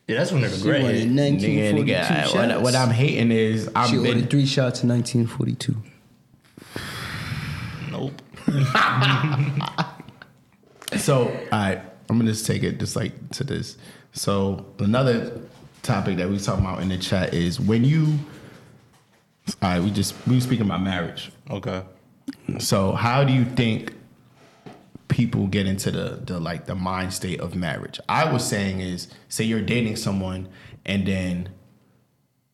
[0.09, 0.83] Yeah, that's when they're She great.
[0.83, 2.35] 1942 Nigga, nigga, shots.
[2.35, 5.77] what, what I'm hating is I'm she been, ordered three shots in 1942.
[7.91, 8.21] Nope.
[10.99, 13.77] So, all right, I'm gonna just take it just like to this.
[14.13, 15.41] So, another
[15.83, 18.19] topic that we talking about in the chat is when you.
[19.61, 21.33] All right, we just we were speaking about marriage.
[21.51, 21.83] Okay.
[22.59, 23.95] So, how do you think
[25.09, 27.99] people get into the the like the mind state of marriage?
[28.09, 30.49] I was saying is, say you're dating someone,
[30.85, 31.49] and then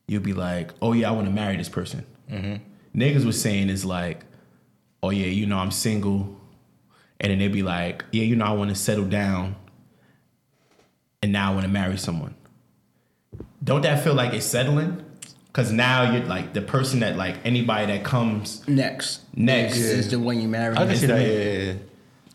[0.07, 2.99] you'll be like, "Oh yeah, I want to marry this person." Mm-hmm.
[2.99, 4.25] Niggas was saying is like,
[5.03, 6.38] "Oh yeah, you know I'm single,"
[7.19, 9.55] and then they'd be like, "Yeah, you know I want to settle down,
[11.21, 12.35] and now I want to marry someone."
[13.63, 15.03] Don't that feel like it's settling?
[15.47, 19.21] Because now you're like the person that like anybody that comes Next.
[19.35, 19.77] Next.
[19.77, 20.75] is, is the one you marry.
[20.77, 21.17] I can see that.
[21.17, 21.73] that- Yeah, yeah, yeah.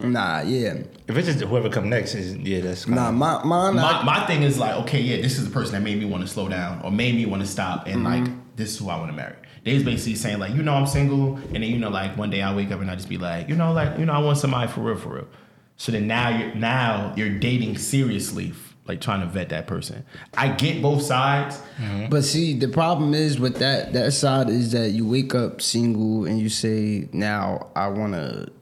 [0.01, 0.83] Nah, yeah.
[1.07, 4.27] If it's just whoever come next, is yeah, that's kinda, Nah, my, mine, my, my
[4.27, 6.49] thing is like, okay, yeah, this is the person that made me want to slow
[6.49, 8.25] down or made me want to stop, and mm-hmm.
[8.25, 9.37] like, this is who I want to marry.
[9.65, 12.31] They was basically saying like, you know, I'm single, and then you know, like one
[12.31, 14.19] day I wake up and I just be like, you know, like, you know, I
[14.19, 15.29] want somebody for real, for real.
[15.77, 18.53] So then now you're now you're dating seriously,
[18.87, 20.05] like trying to vet that person.
[20.37, 21.61] I get both sides.
[21.79, 22.11] Mm-hmm.
[22.11, 26.27] But see, the problem is with that that side is that you wake up single
[26.27, 28.53] and you say, "Now I want to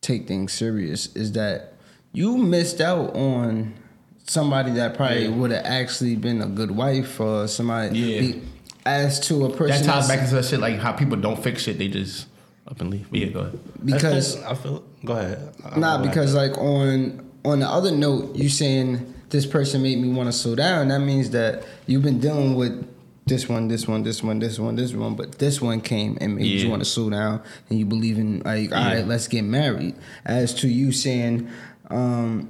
[0.00, 1.74] take things serious." Is that
[2.12, 3.74] you missed out on
[4.26, 5.30] somebody that probably Yeah.
[5.30, 7.98] would have actually been a good wife or somebody.
[7.98, 8.20] Yeah.
[8.20, 8.42] be-
[8.84, 11.42] as to a person That ties that's- back into that shit like how people don't
[11.42, 12.26] fix shit, they just
[12.68, 13.06] up and leave.
[13.10, 13.58] But yeah, go ahead.
[13.84, 14.82] because I feel.
[15.04, 15.52] Go ahead.
[15.64, 20.08] I'll Nah, because like on on the other note, you saying this person made me
[20.10, 20.88] want to slow down.
[20.88, 22.88] That means that you've been dealing with
[23.26, 26.36] this one, this one, this one, this one, this one, but this one came and
[26.36, 26.64] made Yeah.
[26.64, 28.94] you want to slow down, and you believe in like, all Yeah.
[28.96, 29.94] right, let's get married.
[30.24, 31.48] As to you saying,
[31.90, 32.48] um,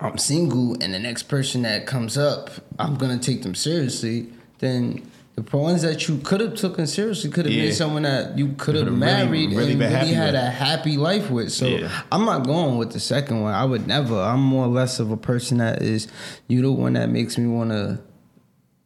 [0.00, 4.28] I'm single, and the next person that comes up, I'm gonna take them seriously.
[4.60, 5.02] Then
[5.36, 7.64] the ones that you could have taken seriously could have Yeah.
[7.64, 10.42] been someone that you could have could've really- married really and really happy had with.
[10.42, 11.50] a happy life with.
[11.52, 11.88] So Yeah.
[12.12, 13.52] I'm not going with the second one.
[13.52, 14.14] I would never.
[14.20, 16.06] I'm more or less of a person that is
[16.46, 17.98] you the one that makes me want to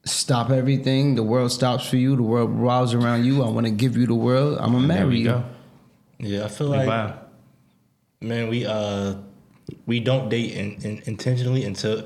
[0.05, 1.17] stop everything.
[1.17, 2.17] The world stops for you.
[2.17, 3.43] The world revolves around you.
[3.45, 4.57] I want to give you the world.
[4.59, 5.25] I'm gonna There marry we you.
[5.25, 5.45] go.
[6.19, 7.15] yeah, I feel like vibe.
[8.23, 9.15] man, we uh
[9.87, 12.05] we don't date in, in, intentionally until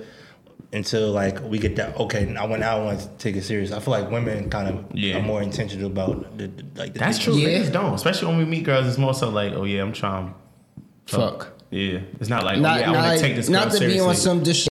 [0.72, 2.34] until like we get that okay.
[2.34, 3.72] I went out I want to take it serious.
[3.72, 5.18] I feel like women kind of Yeah.
[5.18, 7.34] are more intentional about the, the like the That's true.
[7.34, 7.60] Yeah.
[7.60, 8.86] Niggas don't, especially when we meet girls.
[8.86, 10.34] It's more so like, oh yeah, I'm trying.
[11.06, 11.52] Fuck.
[11.70, 13.70] Yeah, it's not like, oh, Not, oh yeah, I want to take this not girl
[13.72, 14.00] to seriously.
[14.02, 14.68] be on some dis.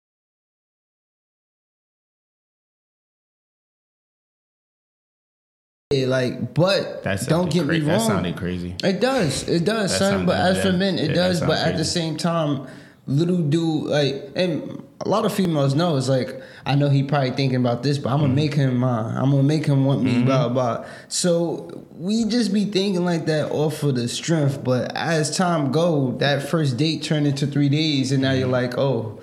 [5.91, 7.87] Yeah, like, but That don't sounded get me wrong.
[7.87, 8.75] That sounded crazy.
[8.83, 9.47] It does.
[9.47, 10.25] It does, That son.
[10.25, 11.39] But as for men, it Yeah, does.
[11.39, 12.67] sound But at the same time,
[13.05, 17.31] little dude, like, and a lot of females know it's like, I know he probably
[17.31, 18.23] thinking about this, but I'm Mm-hmm.
[18.25, 19.15] gonna make him mine.
[19.17, 20.85] I'm gonna make him want me, blah, blah.
[21.07, 24.63] So we just be thinking like that off of the strength.
[24.63, 28.39] But as time go, that first date turned into three days, and now Mm-hmm.
[28.39, 29.19] you're like, oh,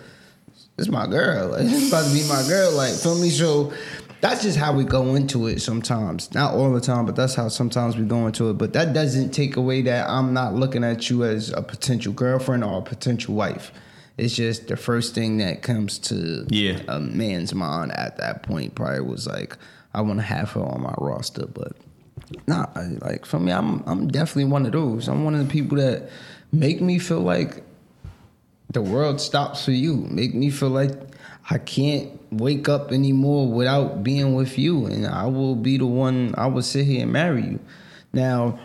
[0.76, 1.48] this my girl.
[1.52, 2.72] Like, this about to be my girl.
[2.72, 3.30] Like, feel me?
[3.30, 3.72] So
[4.20, 6.32] that's just how we go into it sometimes.
[6.34, 8.54] Not all the time, but that's how sometimes we go into it.
[8.54, 12.64] But that doesn't take away that I'm not looking at you as a potential girlfriend
[12.64, 13.70] or a potential wife.
[14.16, 16.80] It's just the first thing that comes to Yeah.
[16.88, 19.56] a man's mind at that point probably was like,
[19.92, 21.46] I want to have her on my roster.
[21.46, 21.72] But
[22.46, 22.66] nah,
[23.00, 25.08] like for me, I'm I'm definitely one of those.
[25.08, 26.10] I'm one of the people that
[26.52, 27.62] make me feel like
[28.72, 29.96] the world stops for you.
[29.96, 30.92] Make me feel like
[31.50, 36.34] I can't wake up anymore without being with you, and I will be the one.
[36.38, 37.60] I will sit here and marry you.
[38.12, 38.58] Now,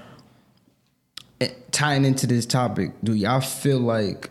[1.41, 4.29] eh, tying into this topic, do y'all feel like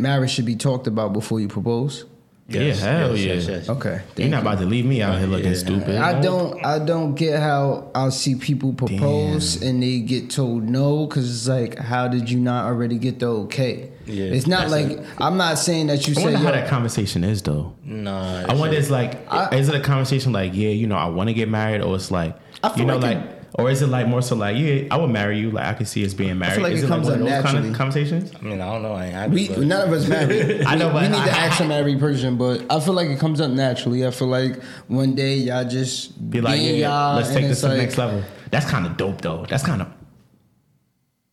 [0.00, 2.04] marriage should be talked about before you propose?
[2.46, 3.34] Yeah, hell yeah.
[3.34, 3.68] yes, yes.
[3.70, 5.56] Okay, You're not about to leave me out here looking Yeah.
[5.56, 5.96] stupid.
[5.96, 11.06] I don't I don't get how I see people propose and they get told no
[11.06, 13.92] because it's like how did you not already get the okay?
[14.04, 15.06] Yeah, it's not like it.
[15.16, 17.72] I'm not saying that you I say wonder how that conversation is though.
[17.82, 20.96] Nah, I wonder, it's it's like, I- is it a conversation like, yeah, you know,
[20.96, 23.33] I want to get married, or it's like, I feel you know, like like, it-
[23.56, 25.86] or is it like more so like, yeah, I would marry you, like I can
[25.86, 26.60] see us being married.
[26.60, 27.68] like is it it comes like one up of those kind naturally.
[27.70, 28.32] of conversations?
[28.34, 28.92] I mean, I don't know.
[28.94, 30.62] I ain't we but none of us married.
[30.66, 32.94] I know, we, but we need to I- ask a every person, but I feel
[32.94, 34.06] like it comes up naturally.
[34.06, 37.44] I feel like one day y'all just Be like, being yeah, y'all, let's and take
[37.48, 38.22] this it's to the like- next level.
[38.50, 39.46] That's kind of dope though.
[39.48, 39.88] That's kind of.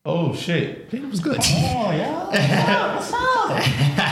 [0.04, 0.88] Oh shit!
[0.92, 1.38] It was good.
[1.40, 2.30] Oh yeah,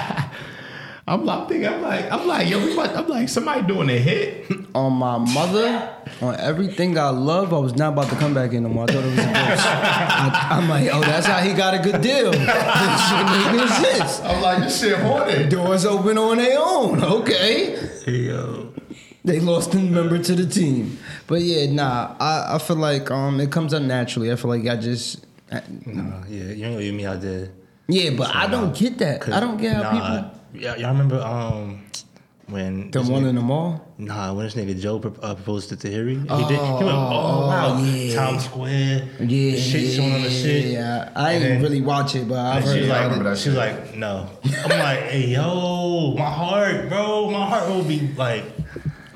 [1.10, 1.20] what's up?
[1.20, 3.97] I'm like thinking, I'm like, I'm like, yo, we about, I'm like, somebody doing a
[3.97, 4.45] hit.
[4.76, 8.64] On my mother, on everything I love, I was not about to come back in
[8.64, 8.84] no more.
[8.84, 9.34] I thought it was a ghost.
[9.34, 12.32] I, I'm like, oh, that's how he got a good deal.
[12.32, 14.22] this shit make no sense.
[14.22, 15.49] I'm like, this shit haunted.
[15.49, 17.03] Doors open on their own.
[17.03, 17.89] Okay.
[18.05, 18.72] Yo.
[19.26, 20.99] They lost a member to the team.
[21.26, 24.32] But yeah, nah, I, I feel like um it comes up naturally.
[24.32, 27.49] I feel like I just I- Nah, yeah, you ain't gonna leave me out there.
[27.88, 29.28] yeah, but I don't get that.
[29.30, 29.91] I don't get how nah,
[30.22, 31.84] people Yeah, y'all remember um
[32.47, 33.86] when the one nigga- in the mall.
[34.00, 36.58] Nah, when this nigga Joe pro- uh, proposed to Tahiri, he did.
[36.58, 38.16] He went, oh, wow, yeah.
[38.16, 40.66] Times Square, Yeah, shit showing on the shit.
[40.72, 43.18] Yeah, I And didn't then- really watch it, but I've she heard was Yeah, about
[43.22, 43.24] it.
[43.30, 44.30] like, she was like, no.
[44.64, 48.45] I'm like, hey, yo, my heart, bro, my heart will be like,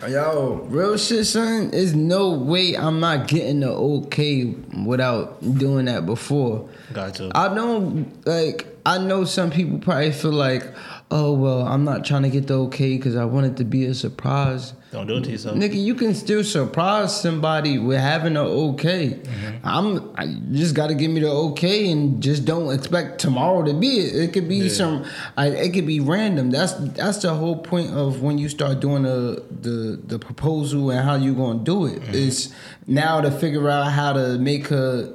[0.07, 1.71] Yo, real shit, son.
[1.71, 4.53] There's no way I'm not getting the okay
[4.85, 6.67] without doing that before.
[6.91, 7.31] got to.
[7.33, 10.65] I know, like, I know some people probably feel like,
[11.11, 13.85] oh well, I'm not trying to get the okay because I want it to be
[13.85, 14.73] a surprise.
[14.91, 15.57] Don't do it to yourself.
[15.57, 19.09] Nigga, you can still surprise somebody with having an okay.
[19.09, 19.57] Mm-hmm.
[19.63, 23.73] I'm I you just gotta give me the okay and just don't expect tomorrow to
[23.73, 24.15] be it.
[24.15, 26.51] It could be some I, it could be random.
[26.51, 31.03] That's that's the whole point of when you start doing the the, the proposal and
[31.03, 32.01] how you're gonna do it.
[32.01, 32.09] Mm-hmm.
[32.09, 32.15] it.
[32.15, 32.53] Is
[32.85, 35.11] now to figure out how to make her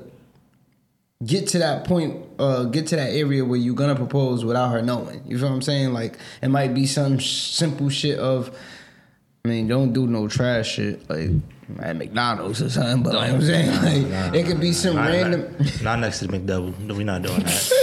[1.25, 4.83] get to that point, uh, get to that area where you're gonna propose without her
[4.83, 5.23] knowing.
[5.27, 5.93] You feel what I'm saying?
[5.93, 8.57] Like it might be some sh- simple shit of,
[9.45, 11.31] I mean, don't do no trash shit like
[11.81, 13.03] at McDonald's or something.
[13.03, 13.71] But like I'm saying,
[14.13, 15.57] like it could be some Not, random.
[15.59, 16.97] not, not next to the McDouble.
[16.97, 17.75] We're not doing that.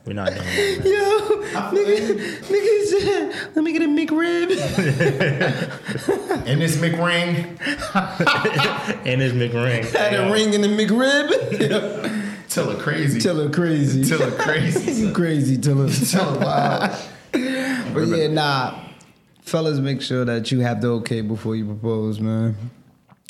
[0.04, 0.84] We're not doing that.
[0.84, 4.50] Yo, nigga, nigga said, let me get a McRib.
[6.46, 7.58] And this McRing,
[9.06, 9.90] And it's McRing.
[9.92, 12.48] Had a ring in the McRib.
[12.48, 13.20] tell her crazy.
[13.20, 14.04] Tell her crazy.
[14.08, 14.92] Tell her crazy.
[15.08, 15.88] You crazy, tell her.
[15.88, 16.96] Tell her wild.
[17.94, 18.78] But yeah, nah.
[19.42, 22.54] Fellas, make sure that you have the okay before you propose, man.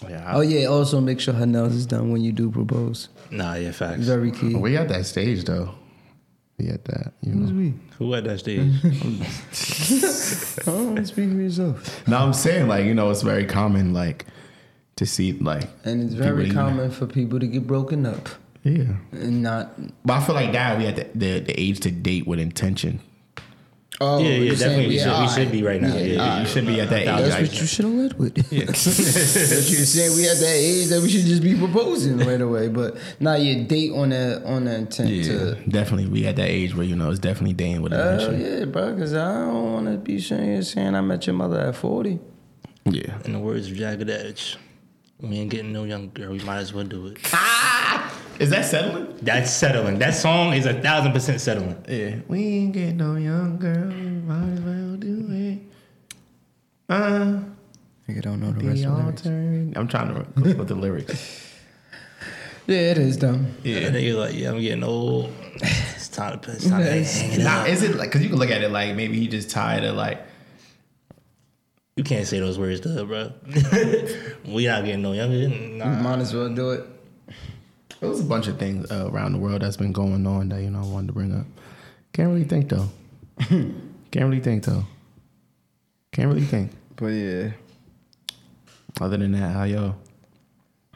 [0.09, 3.09] Yeah, Oh yeah, also make sure her nails is done when you do propose.
[3.31, 4.05] Nah, yeah, facts.
[4.05, 4.55] Very key.
[4.55, 5.75] we at that stage though.
[6.59, 7.13] We at that.
[7.23, 7.73] You know.
[7.99, 8.73] Who at that stage?
[10.67, 12.07] Oh, speak for yourself.
[12.09, 14.27] No, I'm saying like you know it's very common like
[14.97, 18.29] to see like And it's people very eating- common for people to get broken up
[18.65, 19.73] Yeah, and not.
[20.05, 23.01] but I feel like now we at the, the the age to date with intention.
[24.01, 24.95] Oh, yeah, yeah, you're saying definitely.
[24.95, 25.95] We, should, we should be right now.
[25.97, 27.07] Yeah, you should be at that age.
[27.07, 28.35] That's what you should have led with.
[28.35, 32.69] but you're saying we at that age that we should just be proposing right away,
[32.69, 35.55] but not your date on that on the intent yeah, to.
[35.69, 36.07] definitely.
[36.07, 38.59] We at that age where you know it's definitely dating with Hell intention.
[38.59, 41.75] yeah, bro, because I don't want to be saying, saying I met your mother at
[41.75, 42.21] 40.
[42.87, 43.19] yeah.
[43.25, 44.57] In the words of Jagged Edge,
[45.21, 46.31] we ain't getting no young girl.
[46.31, 47.19] We might as well do it.
[47.33, 47.98] Ah!
[48.39, 49.17] Is that settling?
[49.23, 49.99] That's settling.
[49.99, 51.77] That song is a thousand percent settling.
[51.89, 52.17] Yeah.
[52.29, 53.87] We ain't get no young girl.
[53.91, 55.59] Might as well do it.
[56.89, 57.41] Uh,
[58.09, 59.77] Nigga don't know the rest the of the lyrics.
[59.77, 61.45] I'm trying to look with the lyrics.
[62.67, 63.47] Yeah, it is dumb.
[63.65, 65.33] Yeah, nigga like, yeah, I'm getting old.
[65.55, 67.19] It's time to, it's time to Nice.
[67.19, 67.69] hang it Nah, up.
[67.69, 68.13] is it like?
[68.13, 70.21] Cause you can look at it like maybe he just tired of like.
[71.97, 73.33] You can't say those words to her, bro.
[74.53, 75.49] we not getting no younger.
[75.49, 76.03] Nah.
[76.03, 76.85] Might as well do it.
[78.01, 80.63] There was a bunch of things uh, around the world that's been going on that
[80.63, 81.47] you know I wanted to bring up.
[82.13, 82.89] Can't really think though.
[83.49, 83.75] Can't
[84.15, 84.85] really think though.
[86.13, 86.73] Can't really think.
[86.97, 87.51] But yeah.
[89.01, 89.95] Other than that, how yo?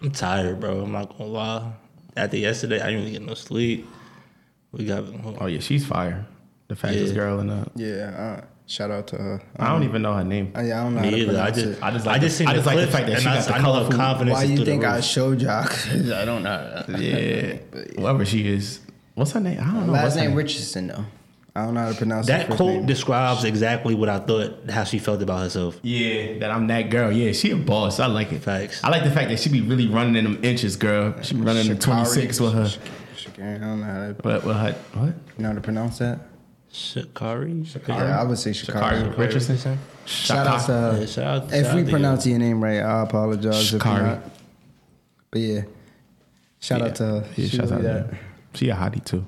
[0.02, 0.80] I'm tired, bro.
[0.82, 1.72] I'm not gonna lie.
[2.16, 3.86] After yesterday, I didn't even get no sleep.
[4.72, 5.04] We got.
[5.40, 6.26] Oh yeah, she's fire.
[6.68, 7.14] The fastest Yeah.
[7.14, 7.66] girl in the.
[7.76, 9.42] Yeah, uh, shout out to her.
[9.58, 10.52] I don't even know her name.
[10.56, 11.40] Uh, yeah, I don't know how Me to either.
[11.40, 11.78] I just, it.
[11.82, 13.34] I just I like just the- I just like the fact that and she I,
[13.36, 14.34] got the I know her confidence.
[14.34, 15.04] Why is you think I roof.
[15.04, 15.64] showed y'all?
[15.64, 16.84] 'Cause I don't know.
[16.98, 17.56] Yeah,
[17.96, 18.80] whoever she is.
[19.14, 19.58] What's her name?
[19.60, 19.92] I don't know.
[19.92, 20.38] Last what's her name name?
[20.38, 21.04] Richardson though.
[21.54, 22.32] I don't know how to pronounce it.
[22.32, 22.86] That her quote name.
[22.86, 25.78] describes exactly what I thought how she felt about herself.
[25.82, 27.12] Yeah, that I'm that girl.
[27.12, 28.00] Yeah, she a boss.
[28.00, 28.42] I like it.
[28.42, 28.82] Facts.
[28.82, 31.14] I like the fact that she be really running in them inches, girl.
[31.22, 32.70] She be running in 26 with her.
[33.14, 34.44] Sha'Carri, I don't know how to, What?
[34.46, 34.76] With?
[34.94, 35.06] What?
[35.36, 36.20] you know how to pronounce that.
[36.72, 37.86] Sha'Carri.
[37.88, 39.12] Yeah, I would say Sha'Carri.
[39.12, 39.78] Sha'Carri Richardson.
[40.06, 40.96] Shout out to her.
[41.00, 43.96] Yeah, shout out, If shout we out to pronounce your name right, I apologize Sha'Carri.
[43.96, 44.30] if not.
[45.30, 45.60] But yeah,
[46.60, 46.86] shout Yeah.
[46.86, 47.24] out to her.
[47.36, 48.18] Yeah, She shout out really to her.
[48.54, 49.26] She a hottie too.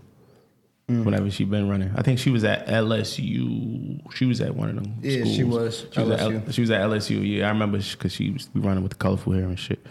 [0.91, 1.05] Mm.
[1.05, 4.01] Whenever she been running, I think she was at LSU.
[4.15, 4.97] She was at one of them.
[5.03, 5.35] Yeah, schools.
[5.37, 5.87] she was.
[5.93, 6.47] She was, at, LSU.
[6.47, 7.37] L- she was at LSU.
[7.39, 9.85] Yeah, I remember because she was be running with the colorful hair and shit.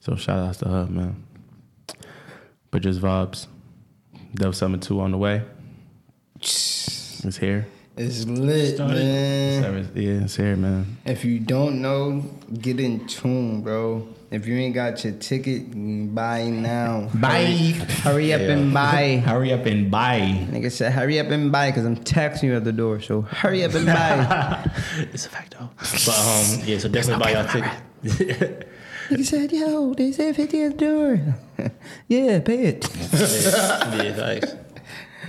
[0.00, 1.22] So shout outs to her, man.
[2.72, 3.46] But just vibes.
[4.34, 5.42] Dev Summit two on the way.
[6.40, 7.66] It's here.
[7.96, 9.62] It's lit, man.
[9.62, 10.98] Service- Yeah, it's here, man.
[11.06, 12.22] If you don't know,
[12.60, 14.06] get in tune, bro.
[14.30, 15.70] If you ain't got your ticket,
[16.14, 17.08] buy now.
[17.14, 17.44] Buy.
[18.02, 19.16] Hurry up and buy.
[19.24, 20.20] Hurry up and buy.
[20.50, 23.00] Nigga said, hurry up and buy, cause I'm texting you at the door.
[23.00, 24.68] So hurry up and buy.
[25.12, 25.70] It's a fact though.
[25.78, 28.68] But um, yeah, so definitely buy y'all ticket.
[29.08, 31.20] He said, "Yo, they said fifty at the door."
[32.08, 32.88] yeah, pay it.
[33.12, 34.54] yeah, yeah, thanks.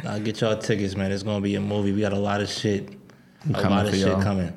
[0.06, 1.12] I'll get y'all tickets, man.
[1.12, 1.92] It's gonna be a movie.
[1.92, 2.90] We got a lot of shit.
[3.50, 4.22] A coming lot of shit y'all.
[4.22, 4.54] coming.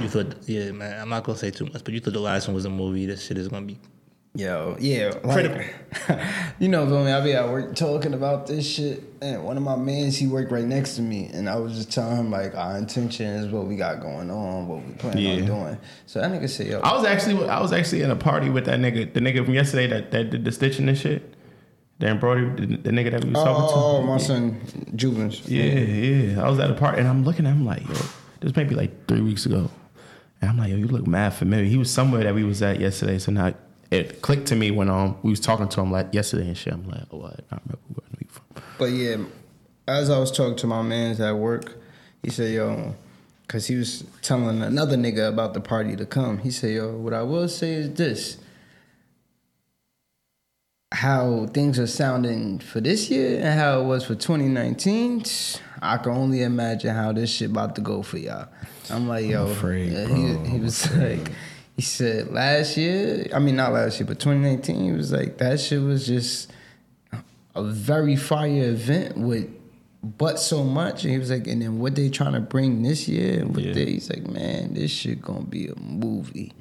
[0.00, 1.00] You thought, yeah, man.
[1.00, 3.06] I'm not gonna say too much, but you thought the last one was a movie.
[3.06, 3.78] This shit is gonna be.
[4.34, 5.74] Yo, yeah, like,
[6.60, 7.10] you know, feel me?
[7.10, 10.52] I be at work talking about this shit, and one of my mans, he worked
[10.52, 13.66] right next to me, and I was just telling him like our intention is what
[13.66, 15.30] we got going on, what we plan Yeah.
[15.32, 15.78] on doing.
[16.06, 18.66] So that nigga said, "Yo, I was actually I was actually in a party with
[18.66, 21.34] that nigga, the nigga from yesterday that, that did the stitching and shit.
[22.00, 23.74] Dan Brody, the, the nigga that we was talking to.
[23.74, 24.60] oh, my son,
[24.94, 26.44] Jubins, Yeah, yeah.
[26.44, 27.94] I was at a party and I'm looking at him like, yo,
[28.40, 29.68] this may be like three weeks ago.
[30.40, 31.64] And I'm like, yo, you look mad familiar.
[31.64, 33.18] He was somewhere that we was at yesterday.
[33.18, 33.52] So now
[33.90, 36.72] it clicked to me when um we was talking to him like yesterday and shit.
[36.72, 38.62] I'm like, oh, I remember where I you from.
[38.78, 39.16] But yeah,
[39.88, 41.78] as I was talking to my mans at work,
[42.22, 42.94] he said, "Yo,"
[43.46, 46.38] because he was telling another nigga about the party to come.
[46.38, 48.36] He said, "Yo, what I will say is this:
[50.92, 55.24] how things are sounding for this year and how it was for 2019.
[55.80, 58.48] I can only imagine how this shit about to go for y'all."
[58.90, 60.14] I'm like, "Yo," afraid, uh, bro.
[60.16, 61.30] he, he was like.
[61.76, 65.60] He said last year, I mean not last year, but 2019, he was like that
[65.60, 66.50] shit was just
[67.54, 69.48] a very fire event with
[70.02, 71.04] but so much.
[71.04, 73.62] And he was like, and then what they trying to bring this year and what
[73.64, 73.74] Yeah.
[73.74, 76.52] they he's like, man, this shit gonna be a movie.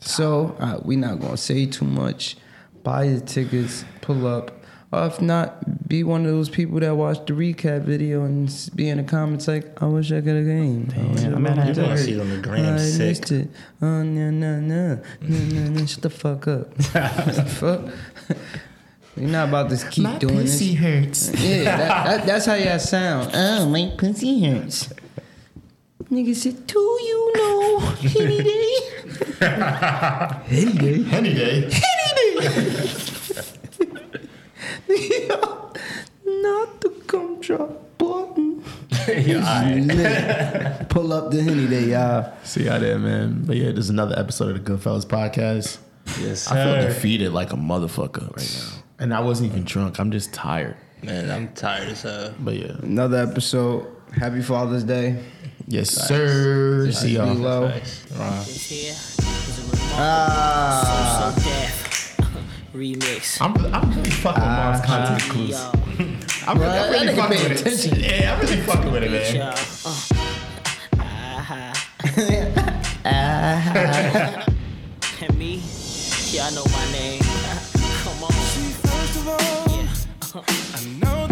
[0.00, 2.36] So uh, we not gonna say too much.
[2.84, 4.52] Buy your tickets, pull up.
[4.92, 8.88] Or if not, be one of those people that watch the recap video and be
[8.88, 10.88] in the comments like, I wish I could oh, have came.
[10.94, 11.98] I wish I'm would've mad I done didn't it.
[11.98, 12.98] see it on the gram, I sick.
[13.00, 13.48] missed it.
[13.82, 15.86] Oh no no no no no no!
[15.86, 16.74] Shut the fuck up.
[17.48, 17.92] Fuck.
[19.16, 20.60] We're not about to keep doing this.
[20.60, 21.42] My pussy hurts.
[21.42, 23.30] Yeah, that, that, that's how y'all sound.
[23.34, 24.92] Oh, my pussy hurts.
[26.10, 28.78] Nigga said, do you know any day?
[30.50, 31.04] any day?
[31.10, 31.70] Any day.
[36.26, 38.64] Not the gumdrop button.
[39.06, 40.88] Yeah, alright.
[40.88, 42.32] Pull up the henny day, y'all.
[42.42, 43.44] See y'all there, man.
[43.44, 45.76] But yeah, there's another episode of the Goodfellas podcast.
[46.18, 46.54] Yes, sir.
[46.54, 48.82] I feel defeated like a motherfucker right now.
[48.98, 49.98] And I wasn't even drunk.
[50.00, 50.76] I'm just tired.
[51.02, 52.34] Man, I'm tired as hell.
[52.40, 52.76] But yeah.
[52.82, 53.86] Another episode.
[54.12, 55.22] Happy Father's Day.
[55.66, 56.90] Yes, sir.
[56.90, 57.34] See y'all.
[57.34, 57.68] low.
[57.68, 58.10] Thanks.
[58.12, 58.38] Ron.
[58.38, 61.34] This here is a remarkable Ah.
[62.74, 63.40] So So Def remix.
[63.40, 65.54] I'm, I'm really fucking with Mom's content clues.
[66.46, 67.92] I'm, really- I'm really fucking with attention.
[68.00, 68.20] it.
[68.20, 69.52] Yeah, I'm really fucking with it, yo, man.
[70.98, 71.74] uh,
[73.06, 74.44] aha.
[75.22, 75.62] And me,
[76.32, 77.22] y'all know my name.
[78.02, 78.32] Come on.
[78.32, 79.38] First of all,
[79.70, 79.88] Yeah.
[80.74, 81.23] I know